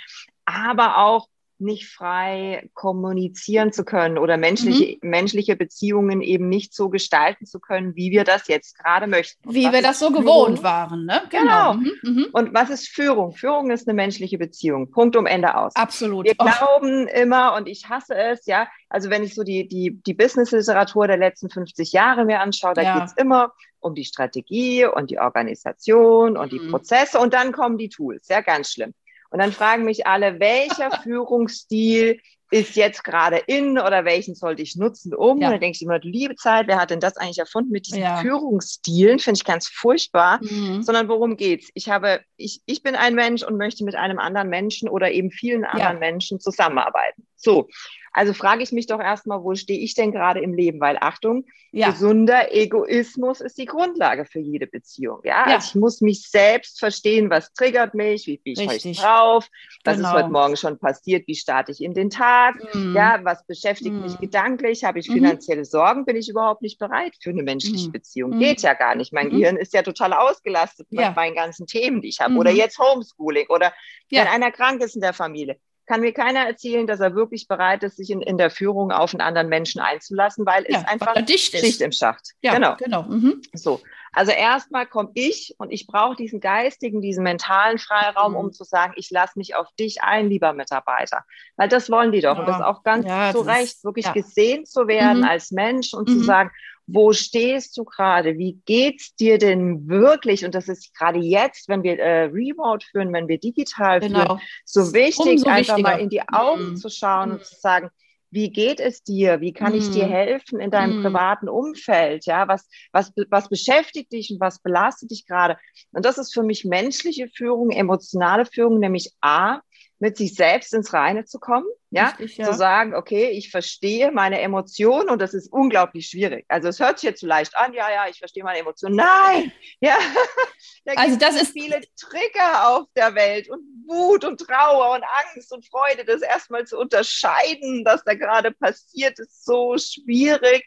aber 0.46 0.98
auch 0.98 1.28
nicht 1.62 1.88
frei 1.88 2.68
kommunizieren 2.74 3.72
zu 3.72 3.84
können 3.84 4.18
oder 4.18 4.36
menschliche, 4.36 4.98
mhm. 5.02 5.10
menschliche 5.10 5.56
Beziehungen 5.56 6.20
eben 6.20 6.48
nicht 6.48 6.74
so 6.74 6.88
gestalten 6.88 7.46
zu 7.46 7.60
können, 7.60 7.96
wie 7.96 8.10
wir 8.10 8.24
das 8.24 8.48
jetzt 8.48 8.78
gerade 8.78 9.06
möchten. 9.06 9.48
Und 9.48 9.54
wie 9.54 9.70
wir 9.70 9.82
das 9.82 9.98
so 9.98 10.08
Führung? 10.08 10.24
gewohnt 10.24 10.62
waren, 10.62 11.06
ne? 11.06 11.22
Genau. 11.30 11.72
genau. 11.72 11.74
Mhm. 11.74 11.92
Mhm. 12.02 12.26
Und 12.32 12.54
was 12.54 12.70
ist 12.70 12.88
Führung? 12.88 13.32
Führung 13.32 13.70
ist 13.70 13.88
eine 13.88 13.94
menschliche 13.94 14.38
Beziehung. 14.38 14.90
Punkt 14.90 15.16
um 15.16 15.26
Ende 15.26 15.56
aus. 15.56 15.74
Absolut. 15.76 16.26
Wir 16.26 16.34
oh. 16.38 16.44
glauben 16.44 17.08
immer, 17.08 17.54
und 17.54 17.68
ich 17.68 17.88
hasse 17.88 18.14
es, 18.14 18.46
ja, 18.46 18.68
also 18.88 19.10
wenn 19.10 19.22
ich 19.22 19.34
so 19.34 19.42
die, 19.42 19.66
die, 19.68 20.02
die 20.02 20.14
Business-Literatur 20.14 21.06
der 21.06 21.16
letzten 21.16 21.48
50 21.48 21.92
Jahre 21.92 22.24
mir 22.24 22.40
anschaue, 22.40 22.74
da 22.74 22.82
ja. 22.82 22.98
geht 22.98 23.08
es 23.08 23.12
immer 23.16 23.52
um 23.80 23.94
die 23.94 24.04
Strategie 24.04 24.86
und 24.86 25.10
die 25.10 25.18
Organisation 25.18 26.36
und 26.36 26.52
die 26.52 26.60
mhm. 26.60 26.70
Prozesse 26.70 27.18
und 27.18 27.34
dann 27.34 27.52
kommen 27.52 27.78
die 27.78 27.88
Tools. 27.88 28.28
Ja, 28.28 28.40
ganz 28.40 28.72
schlimm. 28.72 28.94
Und 29.32 29.38
dann 29.38 29.52
fragen 29.52 29.84
mich 29.84 30.06
alle, 30.06 30.38
welcher 30.40 30.90
Führungsstil 31.02 32.20
ist 32.50 32.76
jetzt 32.76 33.02
gerade 33.02 33.38
in 33.38 33.78
oder 33.78 34.04
welchen 34.04 34.34
sollte 34.34 34.60
ich 34.60 34.76
nutzen, 34.76 35.14
um? 35.14 35.40
Ja. 35.40 35.46
Und 35.46 35.52
dann 35.54 35.60
denke 35.60 35.76
ich 35.76 35.82
immer, 35.82 35.98
liebe 36.00 36.36
Zeit, 36.36 36.68
wer 36.68 36.78
hat 36.78 36.90
denn 36.90 37.00
das 37.00 37.16
eigentlich 37.16 37.38
erfunden 37.38 37.70
mit 37.70 37.86
diesen 37.86 38.02
ja. 38.02 38.18
Führungsstilen? 38.18 39.18
Finde 39.18 39.38
ich 39.38 39.44
ganz 39.44 39.68
furchtbar. 39.68 40.38
Mhm. 40.42 40.82
Sondern 40.82 41.08
worum 41.08 41.38
geht's? 41.38 41.70
Ich 41.72 41.88
habe, 41.88 42.20
ich, 42.36 42.60
ich 42.66 42.82
bin 42.82 42.94
ein 42.94 43.14
Mensch 43.14 43.42
und 43.42 43.56
möchte 43.56 43.84
mit 43.84 43.94
einem 43.94 44.18
anderen 44.18 44.50
Menschen 44.50 44.90
oder 44.90 45.10
eben 45.10 45.30
vielen 45.30 45.64
anderen 45.64 45.94
ja. 45.94 45.98
Menschen 45.98 46.40
zusammenarbeiten. 46.40 47.26
So. 47.36 47.68
Also 48.12 48.34
frage 48.34 48.62
ich 48.62 48.72
mich 48.72 48.86
doch 48.86 49.00
erstmal, 49.00 49.42
wo 49.42 49.54
stehe 49.54 49.80
ich 49.80 49.94
denn 49.94 50.12
gerade 50.12 50.40
im 50.40 50.52
Leben? 50.52 50.80
Weil 50.80 50.98
Achtung, 51.00 51.46
ja. 51.70 51.90
gesunder 51.90 52.52
Egoismus 52.54 53.40
ist 53.40 53.56
die 53.56 53.64
Grundlage 53.64 54.26
für 54.26 54.38
jede 54.38 54.66
Beziehung. 54.66 55.20
Ja, 55.24 55.48
ja. 55.48 55.54
Also 55.54 55.68
ich 55.68 55.74
muss 55.74 56.00
mich 56.02 56.28
selbst 56.28 56.78
verstehen, 56.78 57.30
was 57.30 57.52
triggert 57.54 57.94
mich, 57.94 58.26
wie 58.26 58.36
bin 58.36 58.52
ich 58.52 58.70
Richtig. 58.70 58.98
heute 58.98 59.06
drauf, 59.06 59.48
was 59.84 59.96
genau. 59.96 60.08
ist 60.08 60.14
heute 60.14 60.28
Morgen 60.28 60.56
schon 60.56 60.78
passiert, 60.78 61.26
wie 61.26 61.34
starte 61.34 61.72
ich 61.72 61.82
in 61.82 61.94
den 61.94 62.10
Tag, 62.10 62.56
mhm. 62.74 62.94
ja, 62.94 63.20
was 63.22 63.46
beschäftigt 63.46 63.94
mhm. 63.94 64.02
mich 64.02 64.18
gedanklich, 64.18 64.84
habe 64.84 64.98
ich 64.98 65.08
mhm. 65.08 65.14
finanzielle. 65.14 65.64
Sorgen, 65.64 66.04
bin 66.04 66.16
ich 66.16 66.28
überhaupt 66.28 66.60
nicht 66.60 66.78
bereit 66.78 67.14
für 67.20 67.30
eine 67.30 67.42
menschliche 67.42 67.88
mhm. 67.88 67.92
Beziehung? 67.92 68.30
Mhm. 68.32 68.40
Geht 68.40 68.62
ja 68.62 68.74
gar 68.74 68.94
nicht. 68.94 69.12
Mein 69.12 69.30
Gehirn 69.30 69.56
ist 69.56 69.72
ja 69.72 69.82
total 69.82 70.12
ausgelastet 70.12 70.86
ja. 70.90 71.08
mit 71.08 71.16
meinen 71.16 71.34
ganzen 71.34 71.66
Themen, 71.66 72.02
die 72.02 72.08
ich 72.08 72.20
habe. 72.20 72.34
Oder 72.34 72.50
jetzt 72.50 72.78
Homeschooling 72.78 73.46
oder 73.48 73.72
wenn 74.10 74.26
einer 74.26 74.50
krank 74.50 74.82
ist 74.82 74.94
in 74.94 75.00
der 75.00 75.14
Familie 75.14 75.56
kann 75.86 76.00
mir 76.00 76.12
keiner 76.12 76.46
erzählen, 76.46 76.86
dass 76.86 77.00
er 77.00 77.14
wirklich 77.14 77.48
bereit 77.48 77.82
ist, 77.82 77.96
sich 77.96 78.10
in, 78.10 78.22
in 78.22 78.38
der 78.38 78.50
Führung 78.50 78.92
auf 78.92 79.12
einen 79.12 79.20
anderen 79.20 79.48
Menschen 79.48 79.80
einzulassen, 79.80 80.46
weil 80.46 80.64
ja, 80.68 80.78
es 80.78 80.88
einfach 80.88 81.14
dicht 81.22 81.56
Schicht 81.56 81.80
im 81.80 81.92
Schacht. 81.92 82.32
Ja, 82.40 82.54
genau. 82.54 82.76
genau. 82.76 83.02
Mhm. 83.02 83.42
So. 83.52 83.80
Also 84.12 84.30
erstmal 84.30 84.86
komme 84.86 85.10
ich 85.14 85.54
und 85.56 85.70
ich 85.70 85.86
brauche 85.86 86.16
diesen 86.16 86.38
geistigen, 86.38 87.00
diesen 87.00 87.24
mentalen 87.24 87.78
Freiraum, 87.78 88.32
mhm. 88.32 88.38
um 88.38 88.52
zu 88.52 88.64
sagen, 88.64 88.92
ich 88.96 89.10
lasse 89.10 89.38
mich 89.38 89.54
auf 89.54 89.68
dich 89.78 90.02
ein, 90.02 90.28
lieber 90.28 90.52
Mitarbeiter. 90.52 91.24
Weil 91.56 91.68
das 91.68 91.90
wollen 91.90 92.12
die 92.12 92.20
doch. 92.20 92.34
Ja. 92.34 92.40
Und 92.40 92.46
das 92.46 92.56
ist 92.56 92.64
auch 92.64 92.82
ganz 92.82 93.06
ja, 93.06 93.32
zu 93.32 93.40
Recht, 93.40 93.82
wirklich 93.84 94.12
gesehen 94.12 94.66
zu 94.66 94.86
werden 94.86 95.18
mhm. 95.18 95.24
als 95.24 95.50
Mensch 95.50 95.94
und 95.94 96.08
zu 96.08 96.16
mhm. 96.16 96.24
sagen, 96.24 96.50
wo 96.92 97.12
stehst 97.12 97.76
du 97.76 97.84
gerade? 97.84 98.38
Wie 98.38 98.60
geht's 98.66 99.14
dir 99.16 99.38
denn 99.38 99.88
wirklich? 99.88 100.44
Und 100.44 100.54
das 100.54 100.68
ist 100.68 100.94
gerade 100.96 101.18
jetzt, 101.18 101.68
wenn 101.68 101.82
wir 101.82 101.98
äh, 101.98 102.24
Remote 102.24 102.86
führen, 102.90 103.12
wenn 103.12 103.28
wir 103.28 103.38
digital 103.38 104.00
genau. 104.00 104.36
führen, 104.36 104.40
so 104.64 104.92
wichtig, 104.92 105.38
Umso 105.38 105.48
einfach 105.48 105.76
wichtiger. 105.76 105.88
mal 105.88 106.00
in 106.00 106.08
die 106.08 106.22
Augen 106.28 106.70
mhm. 106.70 106.76
zu 106.76 106.88
schauen 106.88 107.30
mhm. 107.30 107.34
und 107.36 107.44
zu 107.44 107.54
sagen, 107.56 107.90
wie 108.30 108.50
geht 108.50 108.80
es 108.80 109.02
dir? 109.02 109.42
Wie 109.42 109.52
kann 109.52 109.74
ich 109.74 109.90
dir 109.90 110.06
mhm. 110.06 110.10
helfen 110.10 110.58
in 110.58 110.70
deinem 110.70 111.00
mm. 111.00 111.02
privaten 111.02 111.50
Umfeld? 111.50 112.24
Ja, 112.24 112.48
was, 112.48 112.66
was, 112.90 113.12
was 113.28 113.50
beschäftigt 113.50 114.10
dich 114.10 114.30
und 114.30 114.40
was 114.40 114.58
belastet 114.58 115.10
dich 115.10 115.26
gerade? 115.26 115.58
Und 115.92 116.06
das 116.06 116.16
ist 116.16 116.32
für 116.32 116.42
mich 116.42 116.64
menschliche 116.64 117.28
Führung, 117.28 117.70
emotionale 117.70 118.46
Führung, 118.46 118.78
nämlich 118.78 119.12
A, 119.20 119.60
mit 120.02 120.16
sich 120.16 120.34
selbst 120.34 120.74
ins 120.74 120.92
Reine 120.92 121.26
zu 121.26 121.38
kommen, 121.38 121.64
ja? 121.90 122.08
Richtig, 122.18 122.38
ja? 122.38 122.50
zu 122.50 122.54
sagen, 122.54 122.92
okay, 122.92 123.30
ich 123.30 123.52
verstehe 123.52 124.10
meine 124.10 124.40
Emotionen 124.40 125.08
und 125.08 125.22
das 125.22 125.32
ist 125.32 125.46
unglaublich 125.52 126.08
schwierig. 126.08 126.44
Also 126.48 126.66
es 126.66 126.80
hört 126.80 126.98
sich 126.98 127.08
jetzt 127.08 127.20
so 127.20 127.28
leicht 127.28 127.56
an, 127.56 127.72
ja, 127.72 127.88
ja, 127.88 128.08
ich 128.08 128.18
verstehe 128.18 128.42
meine 128.42 128.58
Emotionen. 128.58 128.96
Nein, 128.96 129.52
ja, 129.80 129.96
da 130.84 130.94
also 130.94 131.16
das 131.16 131.40
ist 131.40 131.52
viele 131.52 131.80
Trigger 131.96 132.68
auf 132.68 132.88
der 132.96 133.14
Welt 133.14 133.48
und 133.48 133.60
Wut 133.86 134.24
und 134.24 134.40
Trauer 134.40 134.96
und 134.96 135.04
Angst 135.04 135.52
und 135.52 135.64
Freude, 135.68 136.04
das 136.04 136.20
erstmal 136.20 136.66
zu 136.66 136.80
unterscheiden, 136.80 137.84
was 137.84 138.02
da 138.02 138.14
gerade 138.14 138.50
passiert, 138.50 139.20
ist 139.20 139.44
so 139.44 139.76
schwierig. 139.78 140.66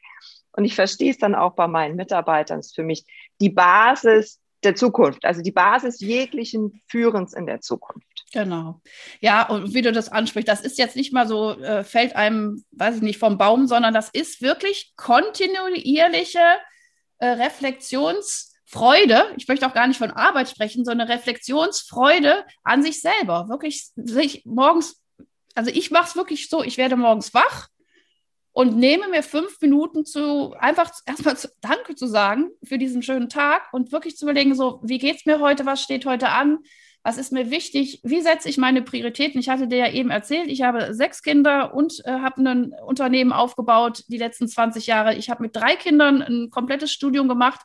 Und 0.53 0.63
ich 0.63 0.75
verstehe 0.75 1.11
es 1.11 1.17
dann 1.17 1.35
auch 1.35 1.55
bei 1.55 1.67
meinen 1.67 1.97
Mitarbeitern, 1.97 2.59
ist 2.59 2.73
für 2.73 2.83
mich 2.83 3.05
die 3.41 3.49
Basis 3.49 4.39
der 4.65 4.75
Zukunft, 4.75 5.23
also 5.23 5.41
die 5.41 5.51
Basis 5.51 5.99
jeglichen 5.99 6.81
Führens 6.87 7.33
in 7.33 7.45
der 7.45 7.61
Zukunft. 7.61 8.07
Genau. 8.33 8.81
Ja, 9.21 9.47
und 9.47 9.73
wie 9.73 9.81
du 9.81 9.91
das 9.91 10.09
ansprichst, 10.09 10.47
das 10.47 10.61
ist 10.61 10.77
jetzt 10.77 10.95
nicht 10.95 11.13
mal 11.13 11.27
so, 11.27 11.51
äh, 11.51 11.83
fällt 11.83 12.15
einem, 12.15 12.65
weiß 12.71 12.97
ich 12.97 13.01
nicht, 13.01 13.19
vom 13.19 13.37
Baum, 13.37 13.67
sondern 13.67 13.93
das 13.93 14.09
ist 14.09 14.41
wirklich 14.41 14.93
kontinuierliche 14.97 16.39
äh, 17.19 17.27
Reflexionsfreude. 17.27 19.33
Ich 19.37 19.47
möchte 19.47 19.67
auch 19.67 19.73
gar 19.73 19.87
nicht 19.87 19.99
von 19.99 20.11
Arbeit 20.11 20.49
sprechen, 20.49 20.83
sondern 20.83 21.09
Reflexionsfreude 21.09 22.43
an 22.63 22.83
sich 22.83 23.01
selber. 23.01 23.47
Wirklich 23.47 23.89
sich 23.95 24.43
morgens, 24.45 25.01
also 25.53 25.71
ich 25.71 25.91
mache 25.91 26.09
es 26.09 26.15
wirklich 26.15 26.49
so, 26.49 26.63
ich 26.63 26.77
werde 26.77 26.97
morgens 26.97 27.33
wach 27.33 27.69
und 28.55 28.77
nehme 28.77 29.09
mir 29.09 29.21
fünf 29.21 29.59
Minuten 29.59 30.05
zu, 30.05 30.55
einfach 30.57 30.89
erstmal 31.05 31.35
zu, 31.35 31.49
Danke 31.59 31.95
zu 31.95 32.07
sagen 32.07 32.51
für 32.63 32.77
diesen 32.77 33.03
schönen 33.03 33.27
Tag 33.27 33.67
und 33.73 33.91
wirklich 33.91 34.15
zu 34.15 34.25
überlegen, 34.25 34.55
so, 34.55 34.79
wie 34.81 34.97
geht 34.97 35.17
es 35.17 35.25
mir 35.25 35.41
heute, 35.41 35.65
was 35.65 35.83
steht 35.83 36.05
heute 36.05 36.29
an? 36.29 36.59
was 37.05 37.19
ist 37.19 37.31
mir 37.31 37.51
wichtig, 37.51 37.99
wie 38.01 38.21
setze 38.21 38.49
ich 38.49 38.57
meine 38.57 38.81
Prioritäten? 38.81 39.39
Ich 39.39 39.47
hatte 39.47 39.67
dir 39.67 39.77
ja 39.77 39.91
eben 39.91 40.09
erzählt, 40.09 40.49
ich 40.49 40.63
habe 40.63 40.91
sechs 40.95 41.21
Kinder 41.21 41.75
und 41.75 42.01
äh, 42.03 42.09
habe 42.09 42.41
ein 42.41 42.73
Unternehmen 42.83 43.31
aufgebaut 43.31 44.03
die 44.07 44.17
letzten 44.17 44.47
20 44.47 44.87
Jahre. 44.87 45.13
Ich 45.13 45.29
habe 45.29 45.43
mit 45.43 45.55
drei 45.55 45.75
Kindern 45.75 46.23
ein 46.23 46.49
komplettes 46.49 46.91
Studium 46.91 47.27
gemacht. 47.27 47.61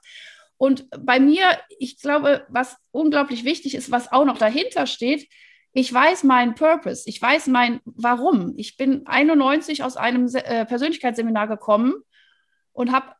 Und 0.59 0.85
bei 0.90 1.18
mir, 1.18 1.47
ich 1.78 1.99
glaube, 1.99 2.44
was 2.50 2.76
unglaublich 2.90 3.44
wichtig 3.44 3.75
ist, 3.75 3.90
was 3.90 4.12
auch 4.12 4.26
noch 4.26 4.37
dahinter 4.37 4.87
steht, 4.87 5.26
ich 5.72 5.92
weiß 5.92 6.24
meinen 6.24 6.54
Purpose, 6.54 7.04
ich 7.06 7.20
weiß 7.20 7.46
mein 7.46 7.80
Warum. 7.84 8.54
Ich 8.56 8.76
bin 8.76 9.06
91 9.06 9.84
aus 9.84 9.96
einem 9.96 10.26
äh, 10.34 10.66
Persönlichkeitsseminar 10.66 11.46
gekommen 11.46 11.94
und 12.72 12.92
habe 12.92 13.12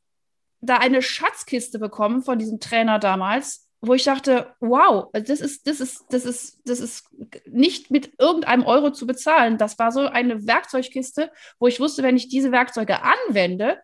da 0.61 0.79
eine 0.79 1.01
Schatzkiste 1.01 1.79
bekommen 1.79 2.23
von 2.23 2.39
diesem 2.39 2.59
Trainer 2.61 2.99
damals, 2.99 3.69
wo 3.81 3.95
ich 3.95 4.05
dachte, 4.05 4.55
wow, 4.61 5.09
das 5.13 5.41
ist, 5.41 5.67
das 5.67 5.81
ist, 5.81 6.05
das 6.11 6.27
ist, 6.27 6.59
das 6.65 6.81
ist 6.81 7.09
nicht 7.47 7.91
mit 7.91 8.13
irgendeinem 8.19 8.67
Euro 8.67 8.91
zu 8.91 9.07
bezahlen. 9.07 9.57
Das 9.57 9.79
war 9.79 9.91
so 9.93 10.01
eine 10.01 10.47
Werkzeugkiste, 10.47 11.31
wo 11.59 11.67
ich 11.67 11.81
wusste, 11.81 12.03
wenn 12.03 12.17
ich 12.17 12.29
diese 12.29 12.53
Werkzeuge 12.53 12.99
anwende, 13.03 13.79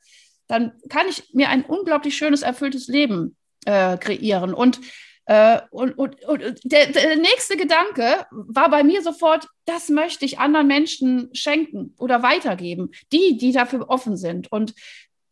dann 0.48 0.72
kann 0.90 1.08
ich 1.08 1.32
mir 1.32 1.48
ein 1.48 1.64
unglaublich 1.64 2.16
schönes, 2.16 2.42
erfülltes 2.42 2.88
Leben 2.88 3.36
äh, 3.64 3.96
kreieren. 3.96 4.52
Und, 4.52 4.80
äh, 5.26 5.60
und, 5.70 5.98
und, 5.98 6.24
und 6.24 6.60
der, 6.62 6.86
der, 6.86 7.16
nächste 7.16 7.56
Gedanke 7.56 8.26
war 8.30 8.70
bei 8.70 8.84
mir 8.84 9.02
sofort, 9.02 9.48
das 9.64 9.88
möchte 9.88 10.24
ich 10.24 10.38
anderen 10.38 10.68
Menschen 10.68 11.30
schenken 11.34 11.94
oder 11.98 12.22
weitergeben, 12.22 12.92
die, 13.12 13.36
die 13.36 13.50
dafür 13.50 13.90
offen 13.90 14.16
sind. 14.16 14.50
Und 14.52 14.74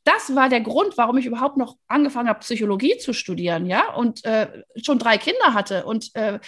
das 0.02 0.34
war 0.34 0.48
der 0.48 0.60
Grund, 0.60 0.98
warum 0.98 1.16
ich 1.16 1.26
überhaupt 1.26 1.56
noch 1.56 1.76
angefangen 1.86 2.28
habe, 2.28 2.40
Psychologie 2.40 2.98
zu 2.98 3.12
studieren, 3.12 3.66
ja, 3.66 3.94
und 3.94 4.24
äh, 4.24 4.64
schon 4.82 4.98
drei 4.98 5.16
Kinder 5.16 5.54
hatte 5.54 5.86
und 5.86 6.14
äh, 6.14 6.40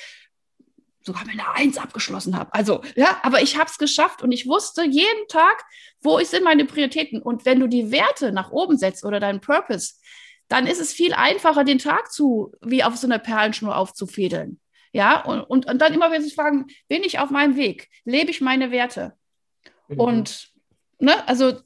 sogar 1.02 1.24
meine 1.24 1.48
Eins 1.54 1.78
abgeschlossen 1.78 2.36
habe. 2.36 2.52
Also, 2.52 2.82
ja, 2.96 3.20
aber 3.22 3.40
ich 3.42 3.56
habe 3.56 3.70
es 3.70 3.78
geschafft 3.78 4.22
und 4.22 4.32
ich 4.32 4.48
wusste 4.48 4.84
jeden 4.84 5.28
Tag, 5.28 5.64
wo 6.00 6.18
sind 6.18 6.42
meine 6.42 6.64
Prioritäten. 6.64 7.22
Und 7.22 7.44
wenn 7.44 7.60
du 7.60 7.68
die 7.68 7.92
Werte 7.92 8.32
nach 8.32 8.50
oben 8.50 8.76
setzt 8.76 9.04
oder 9.04 9.20
deinen 9.20 9.40
Purpose, 9.40 9.94
dann 10.48 10.66
ist 10.66 10.80
es 10.80 10.92
viel 10.92 11.12
einfacher, 11.12 11.64
den 11.64 11.78
Tag 11.78 12.12
zu, 12.12 12.52
wie 12.60 12.84
auf 12.84 12.96
so 12.96 13.06
einer 13.06 13.18
Perlenschnur 13.18 13.76
aufzufädeln. 13.76 14.60
Ja, 14.92 15.20
und, 15.22 15.40
und, 15.42 15.66
und 15.66 15.78
dann 15.78 15.92
immer 15.92 16.10
wieder 16.10 16.22
sich 16.22 16.34
fragen, 16.34 16.66
bin 16.88 17.02
ich 17.04 17.18
auf 17.18 17.30
meinem 17.30 17.56
Weg? 17.56 17.88
Lebe 18.04 18.30
ich 18.30 18.40
meine 18.40 18.70
Werte? 18.70 19.14
Mhm. 19.88 20.00
Und, 20.00 20.48
ne, 20.98 21.26
also 21.28 21.60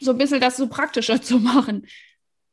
so 0.00 0.12
ein 0.12 0.18
bisschen 0.18 0.40
das 0.40 0.56
so 0.56 0.68
praktischer 0.68 1.20
zu 1.22 1.38
machen. 1.38 1.86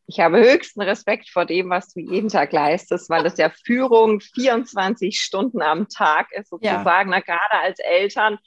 Ich 0.09 0.19
habe 0.21 0.39
höchsten 0.39 0.81
Respekt 0.81 1.29
vor 1.29 1.45
dem, 1.45 1.69
was 1.69 1.93
du 1.93 1.99
jeden 1.99 2.29
Tag 2.29 2.53
leistest, 2.53 3.09
weil 3.09 3.23
das 3.23 3.37
ja 3.37 3.49
Führung 3.49 4.21
24 4.21 5.19
Stunden 5.19 5.61
am 5.61 5.89
Tag 5.89 6.31
ist, 6.31 6.49
sozusagen. 6.49 7.11
Ja. 7.11 7.17
Na, 7.17 7.19
gerade 7.19 7.61
als 7.61 7.79
Eltern. 7.79 8.37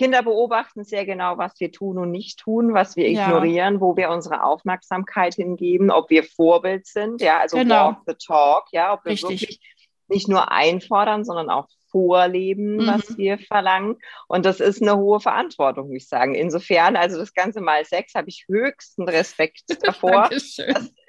Kinder 0.00 0.22
beobachten 0.22 0.82
sehr 0.82 1.04
genau, 1.04 1.36
was 1.36 1.60
wir 1.60 1.72
tun 1.72 1.98
und 1.98 2.10
nicht 2.10 2.38
tun, 2.38 2.72
was 2.72 2.96
wir 2.96 3.06
ignorieren, 3.06 3.74
ja. 3.74 3.80
wo 3.82 3.98
wir 3.98 4.08
unsere 4.08 4.42
Aufmerksamkeit 4.44 5.34
hingeben, 5.34 5.90
ob 5.90 6.08
wir 6.08 6.24
Vorbild 6.24 6.86
sind, 6.86 7.20
ja, 7.20 7.40
also 7.40 7.58
genau. 7.58 7.88
walk 7.88 7.98
the 8.06 8.14
talk, 8.14 8.64
ja, 8.72 8.94
ob 8.94 9.04
wir 9.04 9.12
Richtig. 9.12 9.42
wirklich 9.42 9.60
nicht 10.08 10.26
nur 10.26 10.50
einfordern, 10.50 11.22
sondern 11.22 11.50
auch 11.50 11.68
vorleben, 11.90 12.76
mhm. 12.76 12.86
was 12.86 13.18
wir 13.18 13.38
verlangen. 13.38 13.98
Und 14.26 14.46
das 14.46 14.60
ist 14.60 14.80
eine 14.80 14.96
hohe 14.96 15.20
Verantwortung, 15.20 15.88
muss 15.88 16.04
ich 16.04 16.08
sagen. 16.08 16.34
Insofern, 16.34 16.96
also 16.96 17.18
das 17.18 17.34
Ganze 17.34 17.60
mal 17.60 17.84
sechs, 17.84 18.14
habe 18.14 18.30
ich 18.30 18.46
höchsten 18.48 19.02
Respekt 19.06 19.64
davor. 19.82 20.30
das 20.30 20.56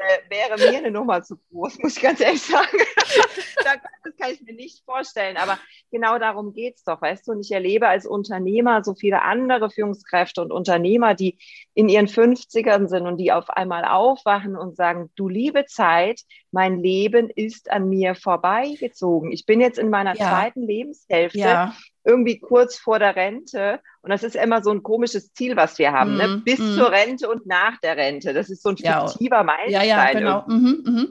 äh, 0.01 0.29
wäre 0.29 0.58
mir 0.58 0.77
eine 0.77 0.91
Nummer 0.91 1.22
zu 1.22 1.38
groß, 1.51 1.79
muss 1.79 1.96
ich 1.96 2.01
ganz 2.01 2.20
ehrlich 2.20 2.41
sagen. 2.41 2.77
das 4.03 4.15
kann 4.17 4.31
ich 4.31 4.41
mir 4.41 4.53
nicht 4.53 4.84
vorstellen. 4.84 5.38
Aber 5.38 5.60
genau 5.91 6.17
darum 6.17 6.53
geht 6.53 6.77
es 6.77 6.84
doch, 6.84 7.01
weißt 7.01 7.27
du. 7.27 7.34
Und 7.34 7.41
ich 7.41 7.51
erlebe 7.51 7.88
als 7.88 8.05
Unternehmer 8.05 8.84
so 8.84 8.96
viele 8.96 9.22
andere 9.22 9.70
Führungskräfte 9.70 10.41
und 10.41 10.51
Unternehmer, 10.51 11.13
die 11.13 11.38
in 11.74 11.88
ihren 11.88 12.08
50ern 12.08 12.88
sind 12.88 13.05
und 13.05 13.17
die 13.17 13.31
auf 13.31 13.50
einmal 13.50 13.86
aufwachen 13.86 14.55
und 14.55 14.75
sagen, 14.75 15.12
du 15.15 15.29
liebe 15.29 15.65
Zeit, 15.65 16.22
mein 16.51 16.79
Leben 16.79 17.29
ist 17.29 17.72
an 17.72 17.88
mir 17.88 18.15
vorbeigezogen. 18.15 19.31
Ich 19.31 19.46
bin 19.46 19.62
jetzt 19.62 19.77
in 19.77 19.89
meiner 19.89 20.15
ja. 20.15 20.29
zweiten 20.29 20.63
Lebenshälfte. 20.63 21.39
Ja. 21.39 21.75
Irgendwie 22.03 22.39
kurz 22.39 22.77
vor 22.77 23.00
der 23.00 23.15
Rente. 23.15 23.79
Und 24.01 24.10
das 24.10 24.24
ist 24.24 24.36
immer 24.36 24.63
so 24.63 24.72
ein 24.72 24.84
komisches 24.84 25.34
Ziel, 25.34 25.55
was 25.55 25.77
wir 25.77 25.91
haben. 25.91 26.15
Mm, 26.15 26.17
ne? 26.17 26.27
Mhm, 26.27 26.43
Bis 26.43 26.60
mm. 26.60 26.75
zur 26.75 26.91
Rente 26.91 27.29
und 27.29 27.46
nach 27.46 27.77
der 27.79 27.98
Rente. 27.98 28.34
Das 28.34 28.50
ist 28.50 28.63
so 28.63 28.70
ein 28.70 28.77
fiktiver 28.77 29.38
ja. 29.38 29.43
Meilenstein. 29.43 29.88
Ja, 29.88 30.12
ja, 30.12 30.13
genau. 30.13 30.43
Mhm, 30.48 30.84
mh. 30.84 31.05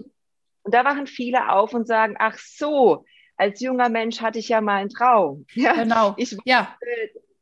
Und 0.62 0.75
da 0.75 0.85
wachen 0.85 1.06
viele 1.06 1.50
auf 1.50 1.73
und 1.75 1.87
sagen, 1.87 2.16
ach 2.18 2.37
so, 2.38 3.04
als 3.37 3.61
junger 3.61 3.88
Mensch 3.88 4.20
hatte 4.20 4.38
ich 4.38 4.49
ja 4.49 4.61
mal 4.61 4.76
einen 4.76 4.90
Traum. 4.90 5.47
Ja, 5.54 5.73
genau. 5.75 6.14
Ich 6.16 6.37
ja. 6.44 6.76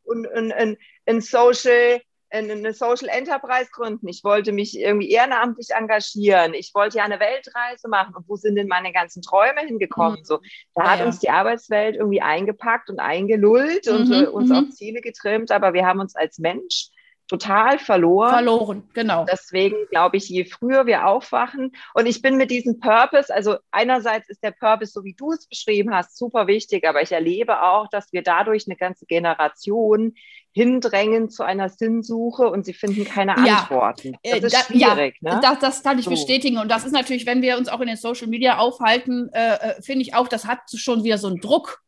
Und, 0.04 0.26
und, 0.26 0.52
und, 0.52 0.78
ein 1.06 1.20
Social 1.20 2.00
eine 2.30 2.72
Social 2.72 3.08
Enterprise 3.08 3.70
gründen. 3.72 4.08
Ich 4.08 4.22
wollte 4.24 4.52
mich 4.52 4.78
irgendwie 4.78 5.10
ehrenamtlich 5.10 5.68
engagieren. 5.70 6.54
Ich 6.54 6.74
wollte 6.74 6.98
ja 6.98 7.04
eine 7.04 7.20
Weltreise 7.20 7.88
machen. 7.88 8.14
Und 8.14 8.28
wo 8.28 8.36
sind 8.36 8.56
denn 8.56 8.68
meine 8.68 8.92
ganzen 8.92 9.22
Träume 9.22 9.60
hingekommen? 9.60 10.20
Mhm. 10.20 10.24
So, 10.24 10.40
da 10.74 10.84
ja, 10.84 10.90
hat 10.90 11.06
uns 11.06 11.20
die 11.20 11.30
Arbeitswelt 11.30 11.96
irgendwie 11.96 12.20
eingepackt 12.20 12.90
und 12.90 13.00
eingelullt 13.00 13.86
mhm, 13.86 13.92
und 13.94 14.12
äh, 14.12 14.26
uns 14.26 14.50
mhm. 14.50 14.56
auf 14.56 14.70
Ziele 14.70 15.00
getrimmt. 15.00 15.50
Aber 15.50 15.72
wir 15.72 15.86
haben 15.86 16.00
uns 16.00 16.14
als 16.14 16.38
Mensch 16.38 16.90
total 17.28 17.78
verloren. 17.78 18.30
Verloren, 18.30 18.88
genau. 18.94 19.24
Deswegen 19.30 19.76
glaube 19.90 20.16
ich, 20.16 20.28
je 20.28 20.44
früher 20.44 20.86
wir 20.86 21.06
aufwachen 21.06 21.72
und 21.94 22.06
ich 22.06 22.22
bin 22.22 22.36
mit 22.36 22.50
diesem 22.50 22.80
Purpose, 22.80 23.32
also 23.32 23.58
einerseits 23.70 24.28
ist 24.28 24.42
der 24.42 24.50
Purpose, 24.50 24.92
so 24.92 25.04
wie 25.04 25.14
du 25.14 25.32
es 25.32 25.46
beschrieben 25.46 25.94
hast, 25.94 26.16
super 26.16 26.46
wichtig, 26.46 26.88
aber 26.88 27.02
ich 27.02 27.12
erlebe 27.12 27.62
auch, 27.62 27.88
dass 27.88 28.12
wir 28.12 28.22
dadurch 28.22 28.66
eine 28.66 28.76
ganze 28.76 29.04
Generation 29.06 30.14
hindrängen 30.58 31.30
zu 31.30 31.44
einer 31.44 31.68
Sinnsuche 31.68 32.48
und 32.48 32.66
sie 32.66 32.72
finden 32.72 33.04
keine 33.04 33.36
ja, 33.46 33.58
Antworten. 33.58 34.16
Das 34.24 34.42
ist 34.42 34.54
da, 34.54 34.58
schwierig. 34.64 35.16
Ja, 35.20 35.36
ne? 35.36 35.40
das, 35.40 35.58
das, 35.60 35.82
kann 35.84 36.00
ich 36.00 36.06
so. 36.06 36.10
bestätigen. 36.10 36.58
Und 36.58 36.68
das 36.68 36.84
ist 36.84 36.90
natürlich, 36.90 37.26
wenn 37.26 37.42
wir 37.42 37.56
uns 37.58 37.68
auch 37.68 37.80
in 37.80 37.86
den 37.86 37.96
Social 37.96 38.26
Media 38.26 38.58
aufhalten, 38.58 39.30
äh, 39.32 39.54
äh 39.54 39.82
finde 39.82 40.02
ich 40.02 40.14
auch, 40.14 40.26
das 40.26 40.46
hat 40.46 40.58
schon 40.74 41.04
wieder 41.04 41.16
so 41.16 41.28
einen 41.28 41.40
Druck. 41.40 41.80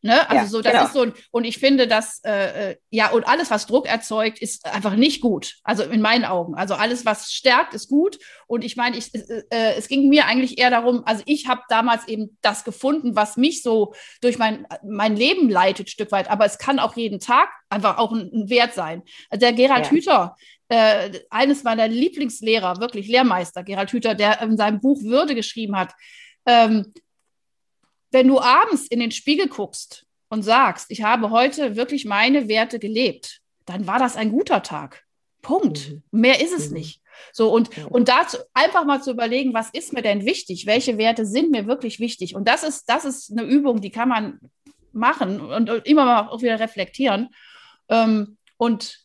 Ne? 0.00 0.28
Also 0.30 0.34
ja, 0.34 0.46
so, 0.46 0.62
das 0.62 0.72
genau. 0.72 0.84
ist 0.84 0.92
so, 0.92 1.22
und 1.32 1.44
ich 1.44 1.58
finde, 1.58 1.88
dass 1.88 2.20
äh, 2.24 2.70
äh, 2.70 2.76
ja, 2.90 3.10
und 3.10 3.26
alles, 3.26 3.50
was 3.50 3.66
Druck 3.66 3.86
erzeugt, 3.86 4.38
ist 4.40 4.64
einfach 4.66 4.94
nicht 4.94 5.20
gut. 5.20 5.56
Also 5.64 5.82
in 5.82 6.00
meinen 6.00 6.24
Augen. 6.24 6.54
Also 6.54 6.74
alles, 6.74 7.04
was 7.04 7.32
stärkt, 7.32 7.74
ist 7.74 7.88
gut. 7.88 8.18
Und 8.46 8.64
ich 8.64 8.76
meine, 8.76 8.96
ich, 8.96 9.12
äh, 9.14 9.74
es 9.76 9.88
ging 9.88 10.08
mir 10.08 10.26
eigentlich 10.26 10.58
eher 10.58 10.70
darum, 10.70 11.02
also 11.04 11.22
ich 11.26 11.48
habe 11.48 11.62
damals 11.68 12.06
eben 12.06 12.38
das 12.42 12.62
gefunden, 12.62 13.16
was 13.16 13.36
mich 13.36 13.62
so 13.62 13.92
durch 14.20 14.38
mein, 14.38 14.66
mein 14.84 15.16
Leben 15.16 15.50
leitet, 15.50 15.90
Stück 15.90 16.12
weit. 16.12 16.30
Aber 16.30 16.44
es 16.44 16.58
kann 16.58 16.78
auch 16.78 16.96
jeden 16.96 17.18
Tag 17.18 17.48
einfach 17.68 17.98
auch 17.98 18.12
ein, 18.12 18.30
ein 18.32 18.50
Wert 18.50 18.74
sein. 18.74 19.02
Also 19.30 19.40
der 19.40 19.52
Gerhard 19.52 19.86
ja. 19.86 19.90
Hüther, 19.90 20.36
äh, 20.68 21.10
eines 21.30 21.64
meiner 21.64 21.88
Lieblingslehrer, 21.88 22.78
wirklich 22.78 23.08
Lehrmeister, 23.08 23.64
Gerhard 23.64 23.92
Hüther, 23.92 24.14
der 24.14 24.40
in 24.42 24.56
seinem 24.56 24.80
Buch 24.80 25.02
Würde 25.02 25.34
geschrieben 25.34 25.76
hat, 25.76 25.92
ähm, 26.46 26.92
wenn 28.10 28.28
du 28.28 28.40
abends 28.40 28.86
in 28.86 29.00
den 29.00 29.10
Spiegel 29.10 29.48
guckst 29.48 30.06
und 30.28 30.42
sagst, 30.42 30.86
ich 30.90 31.02
habe 31.02 31.30
heute 31.30 31.76
wirklich 31.76 32.04
meine 32.04 32.48
Werte 32.48 32.78
gelebt, 32.78 33.40
dann 33.66 33.86
war 33.86 33.98
das 33.98 34.16
ein 34.16 34.30
guter 34.30 34.62
Tag. 34.62 35.04
Punkt. 35.42 35.90
Mhm. 35.90 36.02
Mehr 36.10 36.40
ist 36.40 36.52
es 36.52 36.68
mhm. 36.68 36.78
nicht. 36.78 37.00
So, 37.32 37.52
und, 37.52 37.74
ja. 37.76 37.86
und 37.86 38.08
dazu 38.08 38.38
einfach 38.54 38.84
mal 38.84 39.02
zu 39.02 39.10
überlegen, 39.10 39.54
was 39.54 39.70
ist 39.70 39.92
mir 39.92 40.02
denn 40.02 40.24
wichtig? 40.24 40.66
Welche 40.66 40.98
Werte 40.98 41.26
sind 41.26 41.50
mir 41.50 41.66
wirklich 41.66 42.00
wichtig? 42.00 42.34
Und 42.34 42.46
das 42.46 42.62
ist, 42.62 42.88
das 42.88 43.04
ist 43.04 43.32
eine 43.32 43.42
Übung, 43.42 43.80
die 43.80 43.90
kann 43.90 44.08
man 44.08 44.40
machen 44.92 45.40
und, 45.40 45.68
immer 45.86 46.04
mal 46.04 46.28
auch 46.28 46.42
wieder 46.42 46.60
reflektieren. 46.60 47.28
Ähm, 47.88 48.36
und, 48.56 49.00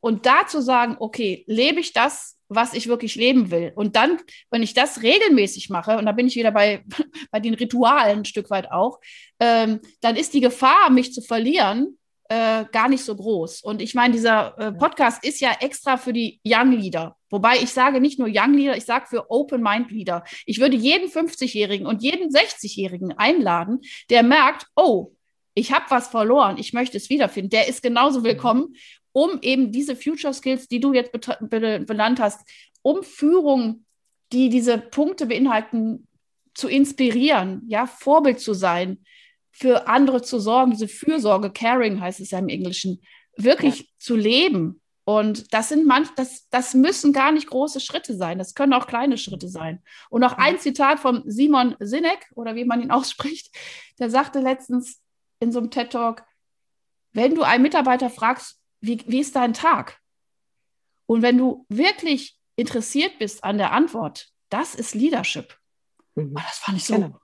und 0.00 0.26
dazu 0.26 0.60
sagen, 0.60 0.96
okay, 0.98 1.44
lebe 1.46 1.80
ich 1.80 1.92
das, 1.92 2.37
was 2.48 2.74
ich 2.74 2.88
wirklich 2.88 3.14
leben 3.14 3.50
will. 3.50 3.72
Und 3.74 3.96
dann, 3.96 4.18
wenn 4.50 4.62
ich 4.62 4.74
das 4.74 5.02
regelmäßig 5.02 5.70
mache, 5.70 5.98
und 5.98 6.06
da 6.06 6.12
bin 6.12 6.26
ich 6.26 6.36
wieder 6.36 6.50
bei, 6.50 6.84
bei 7.30 7.40
den 7.40 7.54
Ritualen 7.54 8.20
ein 8.20 8.24
Stück 8.24 8.50
weit 8.50 8.70
auch, 8.70 9.00
ähm, 9.40 9.80
dann 10.00 10.16
ist 10.16 10.34
die 10.34 10.40
Gefahr, 10.40 10.90
mich 10.90 11.12
zu 11.12 11.20
verlieren, 11.20 11.98
äh, 12.28 12.66
gar 12.72 12.88
nicht 12.88 13.04
so 13.04 13.16
groß. 13.16 13.62
Und 13.62 13.80
ich 13.80 13.94
meine, 13.94 14.12
dieser 14.12 14.58
äh, 14.58 14.72
Podcast 14.72 15.24
ist 15.24 15.40
ja 15.40 15.56
extra 15.60 15.96
für 15.96 16.12
die 16.12 16.40
Young 16.46 16.72
Leader. 16.72 17.16
Wobei 17.30 17.56
ich 17.56 17.70
sage 17.70 18.00
nicht 18.00 18.18
nur 18.18 18.28
Young 18.30 18.54
Leader, 18.54 18.76
ich 18.76 18.84
sage 18.84 19.06
für 19.08 19.30
Open 19.30 19.62
Mind 19.62 19.90
Leader. 19.90 20.24
Ich 20.44 20.60
würde 20.60 20.76
jeden 20.76 21.08
50-Jährigen 21.10 21.86
und 21.86 22.02
jeden 22.02 22.30
60-Jährigen 22.30 23.12
einladen, 23.12 23.80
der 24.10 24.22
merkt, 24.22 24.66
oh, 24.76 25.12
ich 25.54 25.72
habe 25.72 25.86
was 25.88 26.08
verloren, 26.08 26.56
ich 26.58 26.72
möchte 26.72 26.96
es 26.96 27.10
wiederfinden. 27.10 27.50
Der 27.50 27.66
ist 27.66 27.82
genauso 27.82 28.22
willkommen 28.22 28.74
um 29.12 29.38
eben 29.42 29.72
diese 29.72 29.96
Future 29.96 30.34
Skills, 30.34 30.68
die 30.68 30.80
du 30.80 30.92
jetzt 30.92 31.12
benannt 31.40 32.20
hast, 32.20 32.48
um 32.82 33.02
Führung, 33.02 33.84
die 34.32 34.48
diese 34.48 34.78
Punkte 34.78 35.26
beinhalten, 35.26 36.06
zu 36.54 36.68
inspirieren, 36.68 37.62
ja, 37.68 37.86
Vorbild 37.86 38.40
zu 38.40 38.52
sein, 38.52 38.98
für 39.52 39.88
andere 39.88 40.22
zu 40.22 40.40
sorgen, 40.40 40.72
diese 40.72 40.88
Fürsorge, 40.88 41.50
Caring 41.50 42.00
heißt 42.00 42.20
es 42.20 42.32
ja 42.32 42.38
im 42.38 42.48
Englischen, 42.48 43.00
wirklich 43.36 43.80
ja. 43.80 43.86
zu 43.98 44.16
leben. 44.16 44.80
Und 45.04 45.54
das 45.54 45.70
sind 45.70 45.86
manch, 45.86 46.08
das, 46.16 46.48
das 46.50 46.74
müssen 46.74 47.12
gar 47.12 47.32
nicht 47.32 47.48
große 47.48 47.80
Schritte 47.80 48.14
sein. 48.14 48.38
Das 48.38 48.54
können 48.54 48.74
auch 48.74 48.86
kleine 48.86 49.16
Schritte 49.16 49.48
sein. 49.48 49.82
Und 50.10 50.20
noch 50.20 50.34
ein 50.34 50.58
Zitat 50.58 51.00
von 51.00 51.22
Simon 51.26 51.76
Sinek, 51.78 52.30
oder 52.34 52.56
wie 52.56 52.64
man 52.64 52.82
ihn 52.82 52.90
ausspricht, 52.92 53.54
der 53.98 54.10
sagte 54.10 54.40
letztens 54.40 55.00
in 55.40 55.50
so 55.50 55.60
einem 55.60 55.70
TED 55.70 55.90
Talk, 55.90 56.24
wenn 57.12 57.34
du 57.34 57.42
einen 57.42 57.62
Mitarbeiter 57.62 58.10
fragst, 58.10 58.57
wie, 58.80 59.02
wie 59.06 59.20
ist 59.20 59.36
dein 59.36 59.54
Tag? 59.54 59.98
Und 61.06 61.22
wenn 61.22 61.38
du 61.38 61.64
wirklich 61.68 62.38
interessiert 62.56 63.18
bist 63.18 63.44
an 63.44 63.58
der 63.58 63.72
Antwort, 63.72 64.28
das 64.50 64.74
ist 64.74 64.94
Leadership. 64.94 65.56
Mhm. 66.14 66.34
Oh, 66.36 66.40
das 66.40 66.58
fand 66.58 66.78
ich 66.78 66.84
so. 66.84 66.94
Genau. 66.94 67.20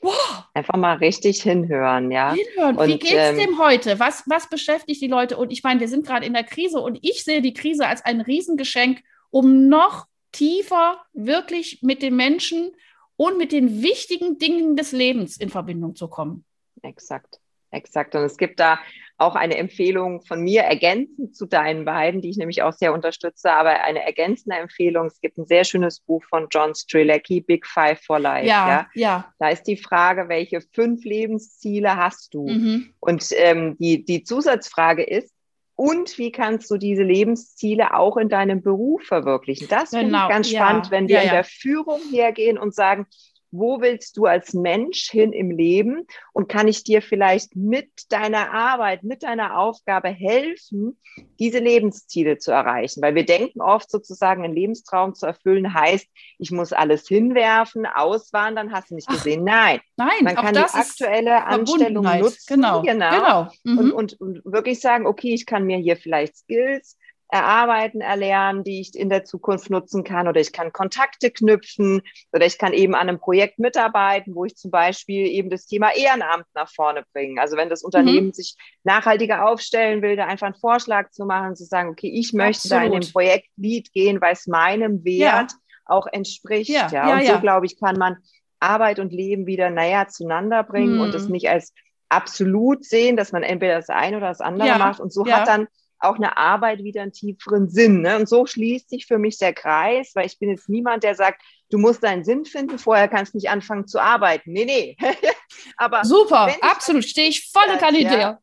Wow. 0.00 0.44
Einfach 0.54 0.76
mal 0.76 0.96
richtig 0.98 1.42
hinhören, 1.42 2.10
ja. 2.10 2.32
Hinhören. 2.32 2.76
Und, 2.76 2.88
wie 2.88 2.98
geht 2.98 3.12
es 3.12 3.30
ähm, 3.30 3.38
dem 3.38 3.58
heute? 3.58 3.98
Was, 3.98 4.22
was 4.26 4.48
beschäftigt 4.48 5.00
die 5.00 5.08
Leute? 5.08 5.36
Und 5.36 5.52
ich 5.52 5.62
meine, 5.62 5.80
wir 5.80 5.88
sind 5.88 6.06
gerade 6.06 6.24
in 6.24 6.34
der 6.34 6.44
Krise 6.44 6.80
und 6.80 6.98
ich 7.02 7.24
sehe 7.24 7.42
die 7.42 7.52
Krise 7.52 7.86
als 7.86 8.04
ein 8.04 8.20
Riesengeschenk, 8.20 9.02
um 9.30 9.68
noch 9.68 10.06
tiefer 10.30 11.02
wirklich 11.14 11.82
mit 11.82 12.02
den 12.02 12.14
Menschen 12.14 12.72
und 13.16 13.38
mit 13.38 13.50
den 13.50 13.82
wichtigen 13.82 14.38
Dingen 14.38 14.76
des 14.76 14.92
Lebens 14.92 15.36
in 15.36 15.48
Verbindung 15.48 15.96
zu 15.96 16.08
kommen. 16.08 16.44
Exakt, 16.82 17.40
exakt. 17.70 18.14
Und 18.14 18.22
es 18.22 18.36
gibt 18.36 18.60
da 18.60 18.78
auch 19.18 19.34
eine 19.34 19.56
Empfehlung 19.56 20.22
von 20.22 20.40
mir 20.42 20.62
ergänzend 20.62 21.36
zu 21.36 21.46
deinen 21.46 21.84
beiden, 21.84 22.22
die 22.22 22.30
ich 22.30 22.36
nämlich 22.36 22.62
auch 22.62 22.72
sehr 22.72 22.92
unterstütze, 22.92 23.52
aber 23.52 23.82
eine 23.82 24.04
ergänzende 24.04 24.56
Empfehlung. 24.56 25.06
Es 25.06 25.20
gibt 25.20 25.38
ein 25.38 25.46
sehr 25.46 25.64
schönes 25.64 25.98
Buch 26.00 26.22
von 26.24 26.46
John 26.50 26.74
Strilecki, 26.74 27.40
Big 27.40 27.66
Five 27.66 28.00
for 28.00 28.20
Life. 28.20 28.46
Ja, 28.46 28.68
ja. 28.68 28.86
ja. 28.94 29.34
Da 29.40 29.48
ist 29.48 29.64
die 29.64 29.76
Frage, 29.76 30.28
welche 30.28 30.60
fünf 30.72 31.04
Lebensziele 31.04 31.96
hast 31.96 32.32
du? 32.32 32.48
Mhm. 32.48 32.94
Und 33.00 33.26
ähm, 33.34 33.76
die, 33.78 34.04
die 34.04 34.22
Zusatzfrage 34.22 35.02
ist, 35.02 35.34
und 35.74 36.18
wie 36.18 36.32
kannst 36.32 36.70
du 36.72 36.76
diese 36.76 37.04
Lebensziele 37.04 37.94
auch 37.94 38.16
in 38.16 38.28
deinem 38.28 38.62
Beruf 38.62 39.02
verwirklichen? 39.04 39.68
Das 39.68 39.90
genau. 39.90 40.00
finde 40.00 40.16
ich 40.16 40.28
ganz 40.28 40.50
spannend, 40.50 40.86
ja. 40.86 40.90
wenn 40.90 41.08
wir 41.08 41.16
ja, 41.16 41.22
in 41.22 41.30
der 41.30 41.44
Führung 41.44 42.00
hergehen 42.10 42.58
und 42.58 42.74
sagen, 42.74 43.06
wo 43.50 43.80
willst 43.80 44.16
du 44.16 44.26
als 44.26 44.52
Mensch 44.52 45.10
hin 45.10 45.32
im 45.32 45.50
Leben 45.50 46.06
und 46.32 46.48
kann 46.48 46.68
ich 46.68 46.84
dir 46.84 47.02
vielleicht 47.02 47.56
mit 47.56 47.88
deiner 48.10 48.52
Arbeit, 48.52 49.02
mit 49.02 49.22
deiner 49.22 49.58
Aufgabe 49.58 50.08
helfen, 50.08 50.98
diese 51.38 51.58
Lebensziele 51.58 52.38
zu 52.38 52.52
erreichen? 52.52 53.02
Weil 53.02 53.14
wir 53.14 53.24
denken 53.24 53.60
oft 53.60 53.90
sozusagen, 53.90 54.44
einen 54.44 54.54
Lebenstraum 54.54 55.14
zu 55.14 55.26
erfüllen 55.26 55.72
heißt, 55.72 56.06
ich 56.38 56.50
muss 56.50 56.72
alles 56.72 57.08
hinwerfen, 57.08 57.86
auswandern, 57.86 58.72
hast 58.72 58.90
du 58.90 58.94
nicht 58.94 59.08
gesehen? 59.08 59.40
Ach, 59.48 59.52
nein. 59.52 59.80
Nein, 59.96 60.24
man 60.24 60.34
kann 60.36 60.54
die 60.54 60.60
aktuelle 60.60 61.44
Anstellung 61.44 62.04
nutzen. 62.04 62.44
Genau. 62.46 62.82
genau. 62.82 63.10
genau. 63.10 63.48
Mhm. 63.64 63.78
Und, 63.78 63.92
und, 63.92 64.20
und 64.20 64.42
wirklich 64.44 64.80
sagen, 64.80 65.06
okay, 65.06 65.34
ich 65.34 65.46
kann 65.46 65.64
mir 65.64 65.78
hier 65.78 65.96
vielleicht 65.96 66.36
Skills 66.36 66.96
erarbeiten, 67.30 68.00
erlernen, 68.00 68.64
die 68.64 68.80
ich 68.80 68.94
in 68.94 69.10
der 69.10 69.24
Zukunft 69.24 69.68
nutzen 69.68 70.02
kann 70.02 70.28
oder 70.28 70.40
ich 70.40 70.52
kann 70.52 70.72
Kontakte 70.72 71.30
knüpfen 71.30 72.00
oder 72.32 72.46
ich 72.46 72.58
kann 72.58 72.72
eben 72.72 72.94
an 72.94 73.08
einem 73.08 73.20
Projekt 73.20 73.58
mitarbeiten, 73.58 74.34
wo 74.34 74.46
ich 74.46 74.56
zum 74.56 74.70
Beispiel 74.70 75.26
eben 75.26 75.50
das 75.50 75.66
Thema 75.66 75.94
Ehrenamt 75.94 76.46
nach 76.54 76.70
vorne 76.70 77.04
bringe. 77.12 77.40
Also 77.40 77.56
wenn 77.56 77.68
das 77.68 77.82
Unternehmen 77.82 78.28
mhm. 78.28 78.32
sich 78.32 78.56
nachhaltiger 78.82 79.46
aufstellen 79.46 80.00
will, 80.00 80.16
da 80.16 80.26
einfach 80.26 80.46
einen 80.46 80.54
Vorschlag 80.54 81.10
zu 81.10 81.26
machen, 81.26 81.54
zu 81.54 81.64
sagen, 81.64 81.90
okay, 81.90 82.10
ich 82.10 82.32
möchte 82.32 82.68
Absolut. 82.68 82.82
da 82.82 82.86
in 82.86 83.00
den 83.00 83.12
Projektlead 83.12 83.92
gehen, 83.92 84.20
weil 84.22 84.32
es 84.32 84.46
meinem 84.46 85.04
Wert 85.04 85.52
ja. 85.52 85.58
auch 85.84 86.06
entspricht. 86.06 86.70
Ja, 86.70 86.90
ja. 86.90 87.14
Und 87.14 87.26
so, 87.26 87.40
glaube 87.40 87.66
ich, 87.66 87.78
kann 87.78 87.96
man 87.96 88.16
Arbeit 88.58 88.98
und 88.98 89.12
Leben 89.12 89.46
wieder 89.46 89.68
näher 89.68 90.08
zueinander 90.08 90.62
bringen 90.62 90.94
mhm. 90.94 91.00
und 91.02 91.14
es 91.14 91.28
nicht 91.28 91.50
als 91.50 91.74
absolut 92.08 92.86
sehen, 92.86 93.16
dass 93.16 93.32
man 93.32 93.42
entweder 93.42 93.74
das 93.74 93.90
eine 93.90 94.16
oder 94.16 94.28
das 94.28 94.40
andere 94.40 94.78
macht. 94.78 94.98
Und 94.98 95.12
so 95.12 95.26
hat 95.26 95.46
dann 95.46 95.68
auch 96.00 96.16
eine 96.16 96.36
Arbeit 96.36 96.84
wieder 96.84 97.02
einen 97.02 97.12
tieferen 97.12 97.68
Sinn. 97.68 98.02
Ne? 98.02 98.16
Und 98.16 98.28
so 98.28 98.46
schließt 98.46 98.90
sich 98.90 99.06
für 99.06 99.18
mich 99.18 99.38
der 99.38 99.52
Kreis, 99.52 100.12
weil 100.14 100.26
ich 100.26 100.38
bin 100.38 100.50
jetzt 100.50 100.68
niemand, 100.68 101.04
der 101.04 101.14
sagt, 101.14 101.42
du 101.70 101.78
musst 101.78 102.02
deinen 102.04 102.24
Sinn 102.24 102.44
finden, 102.44 102.78
vorher 102.78 103.08
kannst 103.08 103.34
du 103.34 103.38
nicht 103.38 103.50
anfangen 103.50 103.86
zu 103.86 104.00
arbeiten. 104.00 104.52
Nee, 104.52 104.64
nee. 104.64 104.96
Aber 105.76 106.04
Super, 106.04 106.54
absolut, 106.60 107.04
stehe 107.04 107.28
ich 107.28 107.50
volle 107.50 107.78
Kandidat. 107.78 108.20
Ja, 108.20 108.38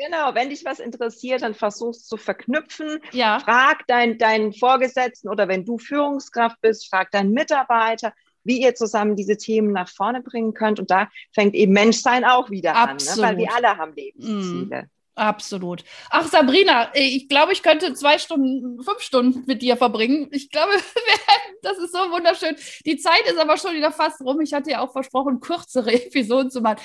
Genau, 0.00 0.32
wenn 0.32 0.48
dich 0.48 0.64
was 0.64 0.78
interessiert, 0.78 1.42
dann 1.42 1.54
versuchst 1.54 2.08
zu 2.08 2.16
verknüpfen. 2.16 3.00
Ja. 3.10 3.40
Frag 3.40 3.84
deinen 3.88 4.16
dein 4.16 4.52
Vorgesetzten 4.52 5.28
oder 5.28 5.48
wenn 5.48 5.64
du 5.64 5.76
Führungskraft 5.76 6.60
bist, 6.60 6.88
frag 6.88 7.10
deinen 7.10 7.32
Mitarbeiter, 7.32 8.12
wie 8.44 8.62
ihr 8.62 8.76
zusammen 8.76 9.16
diese 9.16 9.36
Themen 9.36 9.72
nach 9.72 9.88
vorne 9.88 10.22
bringen 10.22 10.54
könnt. 10.54 10.78
Und 10.78 10.92
da 10.92 11.08
fängt 11.34 11.56
eben 11.56 11.72
Menschsein 11.72 12.24
auch 12.24 12.48
wieder 12.48 12.76
Absolut. 12.76 13.24
an, 13.24 13.34
ne? 13.34 13.40
weil 13.40 13.44
wir 13.44 13.54
alle 13.56 13.76
haben 13.76 13.92
Lebensziele. 13.92 14.82
Mm. 14.84 14.97
Absolut. 15.18 15.82
Ach, 16.10 16.28
Sabrina, 16.28 16.94
ich 16.94 17.28
glaube, 17.28 17.52
ich 17.52 17.64
könnte 17.64 17.92
zwei 17.94 18.18
Stunden, 18.18 18.80
fünf 18.80 19.00
Stunden 19.00 19.42
mit 19.46 19.62
dir 19.62 19.76
verbringen. 19.76 20.28
Ich 20.30 20.48
glaube, 20.48 20.72
das 21.62 21.76
ist 21.78 21.92
so 21.92 21.98
wunderschön. 21.98 22.54
Die 22.86 22.98
Zeit 22.98 23.28
ist 23.28 23.36
aber 23.36 23.56
schon 23.56 23.74
wieder 23.74 23.90
fast 23.90 24.20
rum. 24.20 24.40
Ich 24.40 24.54
hatte 24.54 24.70
ja 24.70 24.80
auch 24.80 24.92
versprochen, 24.92 25.40
kürzere 25.40 25.92
Episoden 26.06 26.52
zu 26.52 26.60
machen. 26.60 26.78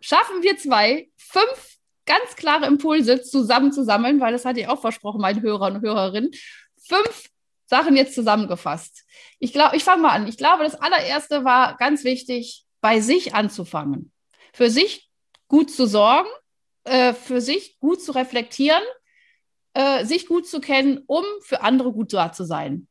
Schaffen 0.00 0.42
wir 0.42 0.58
zwei, 0.58 1.08
fünf 1.16 1.78
ganz 2.04 2.36
klare 2.36 2.66
Impulse 2.66 3.22
zusammenzusammeln, 3.22 4.20
weil 4.20 4.32
das 4.32 4.44
hatte 4.44 4.60
ich 4.60 4.68
auch 4.68 4.80
versprochen, 4.82 5.22
meine 5.22 5.40
Hörer 5.40 5.68
und 5.68 5.80
Hörerinnen. 5.80 6.32
Fünf 6.86 7.30
Sachen 7.64 7.96
jetzt 7.96 8.14
zusammengefasst. 8.14 9.04
Ich 9.38 9.54
glaube, 9.54 9.76
ich 9.76 9.84
fange 9.84 10.02
mal 10.02 10.10
an. 10.10 10.28
Ich 10.28 10.36
glaube, 10.36 10.62
das 10.62 10.74
allererste 10.74 11.44
war 11.44 11.78
ganz 11.78 12.04
wichtig, 12.04 12.66
bei 12.82 13.00
sich 13.00 13.34
anzufangen. 13.34 14.12
Für 14.52 14.68
sich 14.68 15.08
gut 15.48 15.70
zu 15.70 15.86
sorgen, 15.86 16.28
äh, 16.86 17.12
für 17.14 17.40
sich 17.40 17.78
gut 17.80 18.02
zu 18.02 18.12
reflektieren, 18.12 18.82
äh, 19.74 20.04
sich 20.04 20.26
gut 20.26 20.46
zu 20.46 20.60
kennen, 20.60 21.02
um 21.06 21.24
für 21.42 21.62
andere 21.62 21.92
gut 21.92 22.12
da 22.12 22.32
zu 22.32 22.44
sein. 22.44 22.88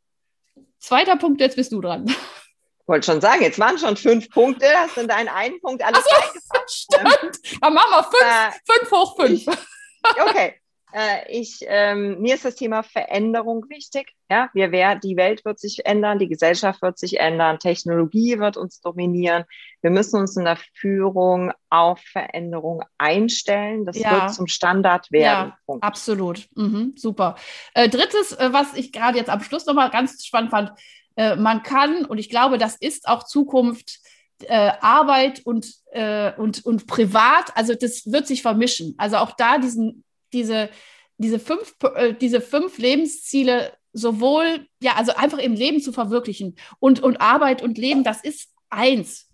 Zweiter 0.79 1.15
Punkt, 1.15 1.41
jetzt 1.41 1.55
bist 1.55 1.71
du 1.71 1.81
dran. 1.81 2.05
Ich 2.07 2.87
wollte 2.87 3.05
schon 3.05 3.21
sagen, 3.21 3.41
jetzt 3.41 3.57
waren 3.57 3.79
schon 3.79 3.97
fünf 3.97 4.29
Punkte, 4.29 4.67
hast 4.75 4.95
du 4.95 5.01
in 5.01 5.07
deinen 5.07 5.29
einen 5.29 5.59
Punkt 5.59 5.83
alles 5.83 6.03
so, 6.03 6.15
eingefasst. 6.15 6.87
Stimmt. 6.93 7.61
Dann 7.61 7.73
machen 7.73 7.89
wir 7.89 8.03
fünf, 8.03 8.23
äh, 8.23 8.73
fünf 8.73 8.91
hoch 8.91 9.15
fünf. 9.15 9.41
Ich, 9.41 10.21
okay. 10.21 10.61
Äh, 10.95 11.29
ich, 11.29 11.59
ähm, 11.67 12.21
mir 12.21 12.35
ist 12.35 12.45
das 12.45 12.55
Thema 12.55 12.81
Veränderung 12.81 13.65
wichtig. 13.67 14.13
Ja, 14.31 14.49
wir 14.53 14.71
wär, 14.71 14.95
die 14.95 15.17
Welt 15.17 15.43
wird 15.43 15.59
sich 15.59 15.85
ändern, 15.85 16.19
die 16.19 16.29
Gesellschaft 16.29 16.81
wird 16.81 16.97
sich 16.97 17.19
ändern, 17.19 17.59
Technologie 17.59 18.39
wird 18.39 18.55
uns 18.55 18.79
dominieren. 18.79 19.43
Wir 19.81 19.91
müssen 19.91 20.21
uns 20.21 20.37
in 20.37 20.45
der 20.45 20.57
Führung 20.73 21.51
auf 21.69 21.99
Veränderung 21.99 22.81
einstellen. 22.97 23.85
Das 23.85 23.99
ja. 23.99 24.09
wird 24.09 24.33
zum 24.35 24.47
Standard 24.47 25.11
werden. 25.11 25.51
Ja, 25.67 25.77
absolut. 25.81 26.47
Mhm, 26.55 26.93
super. 26.95 27.35
Äh, 27.73 27.89
drittes, 27.89 28.31
äh, 28.31 28.53
was 28.53 28.73
ich 28.73 28.93
gerade 28.93 29.17
jetzt 29.17 29.29
am 29.29 29.43
Schluss 29.43 29.65
nochmal 29.65 29.89
ganz 29.89 30.25
spannend 30.25 30.51
fand, 30.51 30.71
äh, 31.17 31.35
man 31.35 31.61
kann, 31.61 32.05
und 32.05 32.19
ich 32.19 32.29
glaube, 32.29 32.57
das 32.57 32.77
ist 32.77 33.09
auch 33.09 33.23
Zukunft, 33.23 33.99
äh, 34.43 34.71
Arbeit 34.79 35.41
und, 35.43 35.67
äh, 35.91 36.31
und, 36.37 36.65
und 36.65 36.87
privat, 36.87 37.51
also 37.55 37.73
das 37.73 38.09
wird 38.09 38.27
sich 38.27 38.41
vermischen. 38.41 38.95
Also 38.97 39.17
auch 39.17 39.33
da 39.33 39.57
diesen 39.57 40.04
diese, 40.35 40.69
diese, 41.17 41.39
fünf, 41.39 41.75
äh, 41.95 42.13
diese 42.13 42.41
fünf 42.41 42.77
Lebensziele 42.77 43.73
sowohl, 43.93 44.67
ja, 44.81 44.93
also 44.97 45.15
einfach 45.15 45.39
im 45.39 45.53
Leben 45.53 45.81
zu 45.81 45.91
verwirklichen 45.91 46.55
und, 46.79 47.01
und 47.01 47.21
Arbeit 47.21 47.63
und 47.63 47.77
Leben, 47.77 48.03
das 48.03 48.23
ist 48.23 48.53
eins. 48.69 49.29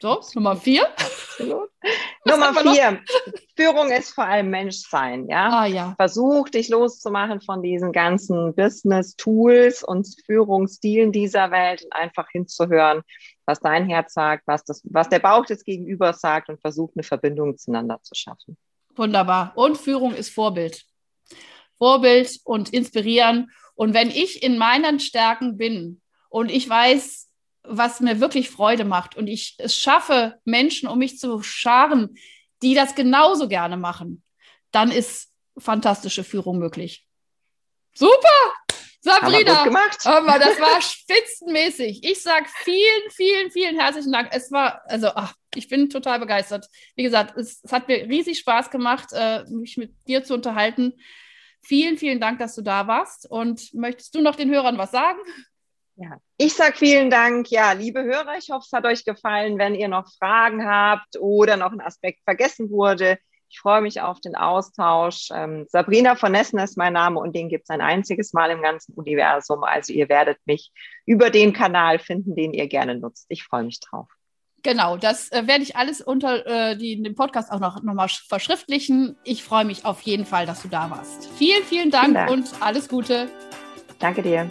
So, 0.00 0.20
Nummer 0.34 0.56
vier. 0.56 0.88
Absolut. 0.96 1.70
Nummer 2.26 2.52
vier. 2.54 3.00
Führung 3.54 3.90
ist 3.92 4.12
vor 4.12 4.24
allem 4.24 4.50
Menschsein, 4.50 5.28
ja? 5.28 5.60
Ah, 5.60 5.66
ja. 5.66 5.94
Versuch 5.96 6.48
dich 6.48 6.70
loszumachen 6.70 7.40
von 7.40 7.62
diesen 7.62 7.92
ganzen 7.92 8.52
Business-Tools 8.54 9.84
und 9.84 10.08
Führungsstilen 10.26 11.12
dieser 11.12 11.52
Welt 11.52 11.84
und 11.84 11.92
einfach 11.92 12.28
hinzuhören, 12.30 13.02
was 13.46 13.60
dein 13.60 13.88
Herz 13.88 14.14
sagt, 14.14 14.44
was, 14.46 14.64
das, 14.64 14.82
was 14.84 15.08
der 15.08 15.20
Bauch 15.20 15.46
des 15.46 15.62
Gegenübers 15.62 16.20
sagt 16.20 16.48
und 16.48 16.60
versuch 16.60 16.90
eine 16.96 17.04
Verbindung 17.04 17.56
zueinander 17.56 18.00
zu 18.02 18.16
schaffen. 18.16 18.56
Wunderbar. 18.94 19.52
Und 19.56 19.78
Führung 19.78 20.14
ist 20.14 20.30
Vorbild. 20.30 20.84
Vorbild 21.78 22.40
und 22.44 22.72
inspirieren. 22.72 23.50
Und 23.74 23.94
wenn 23.94 24.10
ich 24.10 24.42
in 24.42 24.58
meinen 24.58 25.00
Stärken 25.00 25.56
bin 25.56 26.00
und 26.28 26.50
ich 26.50 26.68
weiß, 26.68 27.28
was 27.64 28.00
mir 28.00 28.20
wirklich 28.20 28.50
Freude 28.50 28.84
macht 28.84 29.16
und 29.16 29.26
ich 29.26 29.54
es 29.58 29.76
schaffe, 29.76 30.38
Menschen 30.44 30.88
um 30.88 30.98
mich 30.98 31.18
zu 31.18 31.42
scharen, 31.42 32.16
die 32.62 32.74
das 32.74 32.94
genauso 32.94 33.48
gerne 33.48 33.76
machen, 33.76 34.22
dann 34.70 34.90
ist 34.90 35.32
fantastische 35.58 36.24
Führung 36.24 36.58
möglich. 36.58 37.06
Super! 37.94 38.18
Sabrina, 39.04 39.64
aber 40.04 40.38
das 40.38 40.60
war 40.60 40.80
spitzenmäßig. 40.80 42.04
Ich 42.04 42.22
sage 42.22 42.46
vielen, 42.62 43.10
vielen, 43.10 43.50
vielen 43.50 43.78
herzlichen 43.78 44.12
Dank. 44.12 44.28
Es 44.30 44.52
war, 44.52 44.80
also, 44.86 45.08
ach, 45.08 45.34
ich 45.56 45.68
bin 45.68 45.90
total 45.90 46.20
begeistert. 46.20 46.68
Wie 46.94 47.02
gesagt, 47.02 47.36
es, 47.36 47.60
es 47.64 47.72
hat 47.72 47.88
mir 47.88 48.08
riesig 48.08 48.38
Spaß 48.38 48.70
gemacht, 48.70 49.08
äh, 49.12 49.42
mich 49.50 49.76
mit 49.76 49.92
dir 50.06 50.22
zu 50.22 50.34
unterhalten. 50.34 50.94
Vielen, 51.62 51.98
vielen 51.98 52.20
Dank, 52.20 52.38
dass 52.38 52.54
du 52.54 52.62
da 52.62 52.86
warst. 52.86 53.28
Und 53.28 53.74
möchtest 53.74 54.14
du 54.14 54.20
noch 54.20 54.36
den 54.36 54.50
Hörern 54.50 54.78
was 54.78 54.92
sagen? 54.92 55.18
Ja, 55.96 56.18
ich 56.38 56.54
sage 56.54 56.76
vielen 56.76 57.10
Dank. 57.10 57.50
Ja, 57.50 57.72
liebe 57.72 58.04
Hörer, 58.04 58.36
ich 58.38 58.50
hoffe, 58.50 58.64
es 58.66 58.72
hat 58.72 58.84
euch 58.84 59.04
gefallen. 59.04 59.58
Wenn 59.58 59.74
ihr 59.74 59.88
noch 59.88 60.08
Fragen 60.16 60.64
habt 60.64 61.18
oder 61.18 61.56
noch 61.56 61.72
ein 61.72 61.80
Aspekt 61.80 62.20
vergessen 62.22 62.70
wurde, 62.70 63.18
ich 63.52 63.60
freue 63.60 63.82
mich 63.82 64.00
auf 64.00 64.18
den 64.18 64.34
Austausch. 64.34 65.28
Ähm, 65.30 65.66
Sabrina 65.68 66.14
von 66.14 66.32
Nessen 66.32 66.58
ist 66.58 66.78
mein 66.78 66.94
Name 66.94 67.20
und 67.20 67.36
den 67.36 67.50
gibt 67.50 67.64
es 67.64 67.70
ein 67.70 67.82
einziges 67.82 68.32
Mal 68.32 68.50
im 68.50 68.62
ganzen 68.62 68.94
Universum. 68.94 69.62
Also 69.62 69.92
ihr 69.92 70.08
werdet 70.08 70.38
mich 70.46 70.72
über 71.04 71.28
den 71.28 71.52
Kanal 71.52 71.98
finden, 71.98 72.34
den 72.34 72.54
ihr 72.54 72.66
gerne 72.66 72.94
nutzt. 72.94 73.26
Ich 73.28 73.44
freue 73.44 73.64
mich 73.64 73.78
drauf. 73.80 74.08
Genau, 74.62 74.96
das 74.96 75.30
äh, 75.32 75.46
werde 75.46 75.64
ich 75.64 75.76
alles 75.76 76.00
unter 76.00 76.46
äh, 76.46 76.78
die, 76.78 77.02
den 77.02 77.14
Podcast 77.14 77.52
auch 77.52 77.60
noch, 77.60 77.82
noch 77.82 77.92
mal 77.92 78.08
verschriftlichen. 78.08 79.16
Ich 79.22 79.44
freue 79.44 79.66
mich 79.66 79.84
auf 79.84 80.00
jeden 80.00 80.24
Fall, 80.24 80.46
dass 80.46 80.62
du 80.62 80.68
da 80.68 80.88
warst. 80.88 81.28
Vielen, 81.36 81.62
vielen 81.64 81.90
Dank, 81.90 82.04
vielen 82.04 82.14
Dank. 82.14 82.30
und 82.30 82.62
alles 82.62 82.88
Gute. 82.88 83.28
Danke 83.98 84.22
dir. 84.22 84.48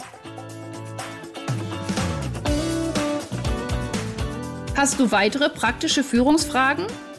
Hast 4.76 5.00
du 5.00 5.10
weitere 5.10 5.48
praktische 5.48 6.04
Führungsfragen? 6.04 6.86